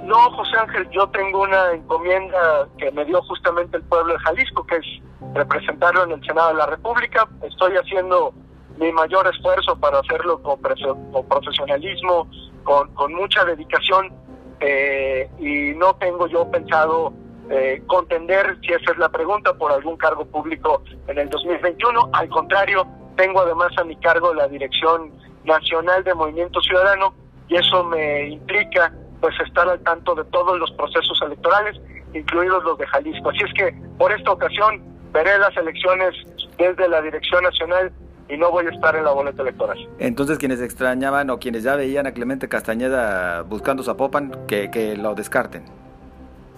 No, 0.07 0.31
José 0.31 0.57
Ángel, 0.57 0.89
yo 0.91 1.05
tengo 1.09 1.41
una 1.41 1.73
encomienda 1.73 2.65
que 2.77 2.89
me 2.93 3.03
dio 3.03 3.21
justamente 3.23 3.75
el 3.75 3.83
pueblo 3.83 4.13
de 4.13 4.19
Jalisco, 4.19 4.65
que 4.65 4.77
es 4.77 4.85
representarlo 5.33 6.05
en 6.05 6.11
el 6.13 6.25
Senado 6.25 6.47
de 6.47 6.53
la 6.53 6.65
República. 6.65 7.27
Estoy 7.41 7.73
haciendo 7.75 8.33
mi 8.77 8.89
mayor 8.93 9.27
esfuerzo 9.27 9.77
para 9.77 9.99
hacerlo 9.99 10.41
con, 10.41 10.61
profesionalismo, 10.61 12.25
con, 12.63 12.93
con 12.93 13.13
mucha 13.15 13.43
dedicación 13.43 14.13
eh, 14.61 15.29
y 15.39 15.77
no 15.77 15.93
tengo 15.97 16.27
yo 16.27 16.49
pensado 16.49 17.11
eh, 17.49 17.83
contender, 17.87 18.57
si 18.61 18.71
esa 18.71 18.93
es 18.93 18.97
la 18.97 19.09
pregunta, 19.09 19.55
por 19.55 19.73
algún 19.73 19.97
cargo 19.97 20.25
público 20.25 20.83
en 21.07 21.17
el 21.17 21.29
2021. 21.29 22.11
Al 22.13 22.29
contrario, 22.29 22.87
tengo 23.17 23.41
además 23.41 23.73
a 23.77 23.83
mi 23.83 23.97
cargo 23.97 24.33
la 24.33 24.47
Dirección 24.47 25.11
Nacional 25.43 26.05
de 26.05 26.13
Movimiento 26.13 26.61
Ciudadano, 26.61 27.13
y 27.49 27.57
eso 27.57 27.83
me 27.83 28.29
implica 28.29 28.93
pues 29.21 29.35
estar 29.39 29.67
al 29.67 29.79
tanto 29.81 30.15
de 30.15 30.23
todos 30.25 30.59
los 30.59 30.71
procesos 30.71 31.19
electorales, 31.23 31.79
incluidos 32.13 32.63
los 32.63 32.77
de 32.77 32.87
Jalisco. 32.87 33.29
Así 33.29 33.39
es 33.43 33.53
que 33.53 33.75
por 33.97 34.11
esta 34.11 34.31
ocasión 34.31 34.81
veré 35.11 35.37
las 35.39 35.55
elecciones 35.57 36.15
desde 36.57 36.87
la 36.87 37.01
Dirección 37.01 37.43
Nacional 37.43 37.91
y 38.29 38.37
no 38.37 38.51
voy 38.51 38.65
a 38.65 38.69
estar 38.69 38.95
en 38.95 39.05
la 39.05 39.11
boleta 39.11 39.41
electoral. 39.41 39.77
Entonces 39.99 40.37
quienes 40.37 40.61
extrañaban 40.61 41.29
o 41.29 41.39
quienes 41.39 41.63
ya 41.63 41.75
veían 41.75 42.07
a 42.07 42.11
Clemente 42.11 42.49
Castañeda 42.49 43.41
buscando 43.43 43.83
Zapopan, 43.83 44.45
que, 44.47 44.69
que 44.69 44.97
lo 44.97 45.15
descarten. 45.15 45.65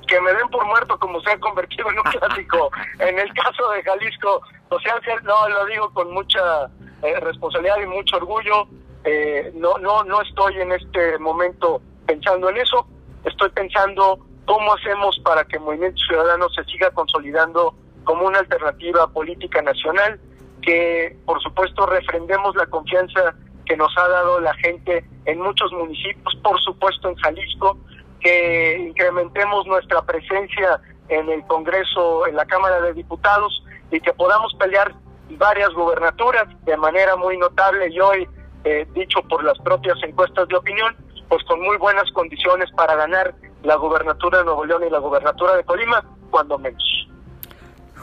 Que 0.07 0.19
me 0.21 0.33
den 0.33 0.49
por 0.49 0.65
muerto 0.65 0.97
como 0.97 1.21
se 1.21 1.31
ha 1.31 1.39
convertido 1.39 1.89
en 1.91 1.97
un 1.97 2.03
clásico. 2.19 2.71
en 2.97 3.19
el 3.19 3.31
caso 3.33 3.69
de 3.71 3.83
Jalisco, 3.83 4.41
o 4.69 4.79
sea, 4.79 4.95
no, 5.23 5.49
lo 5.49 5.65
digo 5.67 5.93
con 5.93 6.11
mucha 6.13 6.65
eh, 7.03 7.19
responsabilidad 7.19 7.77
y 7.81 7.85
mucho 7.85 8.17
orgullo. 8.17 8.67
Eh, 9.03 9.51
no, 9.55 9.77
no, 9.77 10.03
no 10.03 10.21
estoy 10.21 10.59
en 10.59 10.71
este 10.71 11.17
momento 11.19 11.81
pensando 12.09 12.49
en 12.49 12.57
eso. 12.57 12.87
Estoy 13.23 13.49
pensando 13.49 14.17
cómo 14.45 14.73
hacemos 14.73 15.19
para 15.23 15.43
que 15.45 15.59
Movimiento 15.59 16.01
Ciudadano 16.07 16.49
se 16.49 16.63
siga 16.63 16.89
consolidando 16.89 17.75
como 18.03 18.25
una 18.25 18.39
alternativa 18.39 19.07
política 19.09 19.61
nacional 19.61 20.19
que 20.63 21.15
por 21.25 21.39
supuesto 21.41 21.85
refrendemos 21.85 22.55
la 22.55 22.65
confianza 22.65 23.35
que 23.67 23.77
nos 23.77 23.95
ha 23.95 24.07
dado 24.07 24.39
la 24.39 24.53
gente 24.55 25.05
en 25.25 25.39
muchos 25.39 25.71
municipios, 25.71 26.35
por 26.43 26.59
supuesto 26.61 27.09
en 27.09 27.15
Jalisco, 27.17 27.77
que 28.19 28.77
incrementemos 28.89 29.67
nuestra 29.67 30.01
presencia 30.01 30.81
en 31.09 31.29
el 31.29 31.45
Congreso, 31.45 32.25
en 32.25 32.35
la 32.35 32.45
Cámara 32.45 32.81
de 32.81 32.93
Diputados 32.93 33.63
y 33.91 34.01
que 34.01 34.13
podamos 34.13 34.51
pelear 34.55 34.95
varias 35.37 35.69
gubernaturas 35.75 36.47
de 36.65 36.75
manera 36.75 37.15
muy 37.15 37.37
notable 37.37 37.89
y 37.89 37.99
hoy, 37.99 38.27
eh, 38.63 38.87
dicho 38.93 39.21
por 39.29 39.43
las 39.43 39.59
propias 39.59 40.01
encuestas 40.01 40.47
de 40.47 40.55
opinión, 40.57 40.95
pues 41.29 41.43
con 41.43 41.61
muy 41.61 41.77
buenas 41.77 42.11
condiciones 42.11 42.69
para 42.71 42.95
ganar 42.95 43.35
la 43.63 43.75
gubernatura 43.75 44.39
de 44.39 44.45
Nuevo 44.45 44.65
León 44.65 44.83
y 44.85 44.89
la 44.89 44.99
gubernatura 44.99 45.55
de 45.55 45.63
Colima, 45.63 46.03
cuando 46.31 46.57
menos. 46.57 46.83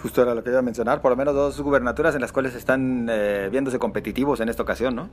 Justo 0.02 0.22
era 0.22 0.34
lo 0.34 0.44
que 0.44 0.50
iba 0.50 0.60
a 0.60 0.62
mencionar, 0.62 1.00
por 1.02 1.10
lo 1.10 1.16
menos 1.16 1.34
dos 1.34 1.60
gubernaturas 1.60 2.14
en 2.14 2.20
las 2.20 2.32
cuales 2.32 2.54
están 2.54 3.08
eh, 3.10 3.48
viéndose 3.50 3.78
competitivos 3.78 4.40
en 4.40 4.48
esta 4.48 4.62
ocasión, 4.62 4.94
¿no? 4.94 5.08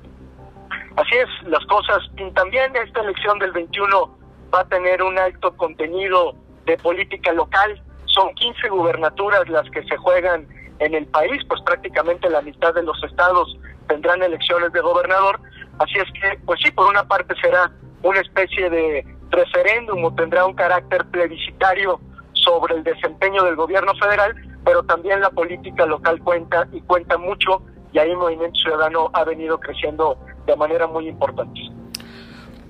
Así 0.95 1.15
es, 1.15 1.47
las 1.47 1.65
cosas 1.65 2.07
pintan 2.15 2.49
bien. 2.51 2.75
Esta 2.75 3.01
elección 3.01 3.39
del 3.39 3.51
21 3.51 4.17
va 4.53 4.59
a 4.59 4.65
tener 4.65 5.01
un 5.01 5.17
alto 5.17 5.55
contenido 5.57 6.35
de 6.65 6.77
política 6.77 7.33
local. 7.33 7.81
Son 8.05 8.33
15 8.35 8.69
gubernaturas 8.69 9.49
las 9.49 9.67
que 9.71 9.83
se 9.83 9.97
juegan 9.97 10.47
en 10.79 10.93
el 10.93 11.07
país, 11.07 11.41
pues 11.47 11.61
prácticamente 11.61 12.29
la 12.29 12.41
mitad 12.41 12.73
de 12.75 12.83
los 12.83 13.01
estados 13.03 13.57
tendrán 13.87 14.21
elecciones 14.21 14.71
de 14.73 14.81
gobernador. 14.81 15.39
Así 15.79 15.97
es 15.97 16.11
que, 16.21 16.39
pues 16.45 16.59
sí, 16.63 16.69
por 16.71 16.87
una 16.87 17.07
parte 17.07 17.33
será 17.41 17.71
una 18.03 18.19
especie 18.19 18.69
de 18.69 19.05
referéndum 19.31 20.03
o 20.03 20.13
tendrá 20.13 20.45
un 20.45 20.53
carácter 20.53 21.05
plebiscitario 21.05 21.99
sobre 22.33 22.75
el 22.75 22.83
desempeño 22.83 23.43
del 23.43 23.55
gobierno 23.55 23.93
federal, 23.95 24.35
pero 24.63 24.83
también 24.83 25.21
la 25.21 25.29
política 25.29 25.85
local 25.85 26.19
cuenta 26.21 26.67
y 26.71 26.81
cuenta 26.81 27.17
mucho 27.17 27.63
y 27.91 27.99
ahí 27.99 28.11
el 28.11 28.17
Movimiento 28.17 28.59
Ciudadano 28.59 29.09
ha 29.13 29.23
venido 29.23 29.59
creciendo 29.59 30.17
de 30.45 30.55
manera 30.55 30.87
muy 30.87 31.07
importante. 31.07 31.59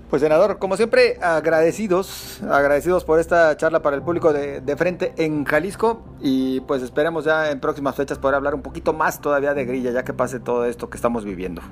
Pues 0.10 0.22
senador, 0.22 0.60
como 0.60 0.78
siempre, 0.78 1.18
agradecidos, 1.24 2.44
agradecidos 2.44 3.04
por 3.04 3.20
esta 3.20 3.58
charla 3.58 3.82
para 3.82 3.96
el 3.96 4.04
público 4.04 4.32
de, 4.32 4.62
de, 4.62 4.76
frente 4.78 5.14
en 5.18 5.44
Jalisco 5.44 6.04
y 6.22 6.60
pues 6.62 6.84
esperemos 6.84 7.26
ya 7.26 7.50
en 7.50 7.60
próximas 7.60 7.96
fechas 7.96 8.20
poder 8.20 8.36
hablar 8.36 8.54
un 8.54 8.62
poquito 8.62 8.94
más 8.94 9.22
todavía 9.22 9.56
de 9.56 9.66
grilla 9.66 9.90
ya 9.90 10.04
que 10.04 10.14
pase 10.14 10.40
todo 10.40 10.66
esto 10.66 10.88
que 10.88 10.98
estamos 10.98 11.26
viviendo. 11.26 11.64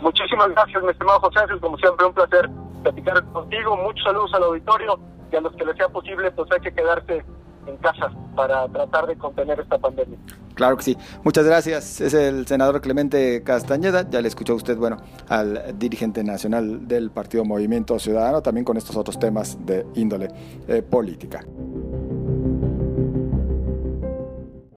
Muchísimas 0.00 0.48
gracias, 0.50 0.82
mi 0.82 0.90
estimado 0.90 1.20
José 1.20 1.40
Ángel, 1.40 1.60
como 1.60 1.76
siempre 1.78 2.06
un 2.06 2.14
placer 2.14 2.48
platicar 2.82 3.22
contigo, 3.32 3.76
muchos 3.76 4.02
saludos 4.04 4.32
al 4.34 4.44
auditorio 4.44 4.98
y 5.30 5.36
a 5.36 5.40
los 5.40 5.54
que 5.54 5.64
les 5.64 5.76
sea 5.76 5.88
posible 5.88 6.30
pues 6.30 6.50
hay 6.52 6.60
que 6.60 6.72
quedarse 6.72 7.24
en 7.66 7.76
casa 7.78 8.10
para 8.34 8.66
tratar 8.68 9.06
de 9.06 9.16
contener 9.16 9.60
esta 9.60 9.78
pandemia. 9.78 10.18
Claro 10.54 10.76
que 10.76 10.82
sí. 10.82 10.96
Muchas 11.24 11.46
gracias. 11.46 12.00
Es 12.00 12.12
el 12.12 12.46
senador 12.46 12.80
Clemente 12.80 13.42
Castañeda. 13.42 14.08
Ya 14.10 14.20
le 14.20 14.28
escuchó 14.28 14.54
usted, 14.54 14.76
bueno, 14.76 14.98
al 15.28 15.78
dirigente 15.78 16.22
nacional 16.22 16.86
del 16.86 17.10
Partido 17.10 17.44
Movimiento 17.44 17.98
Ciudadano, 17.98 18.42
también 18.42 18.64
con 18.64 18.76
estos 18.76 18.96
otros 18.96 19.18
temas 19.18 19.56
de 19.64 19.86
índole 19.94 20.28
eh, 20.68 20.82
política. 20.82 21.44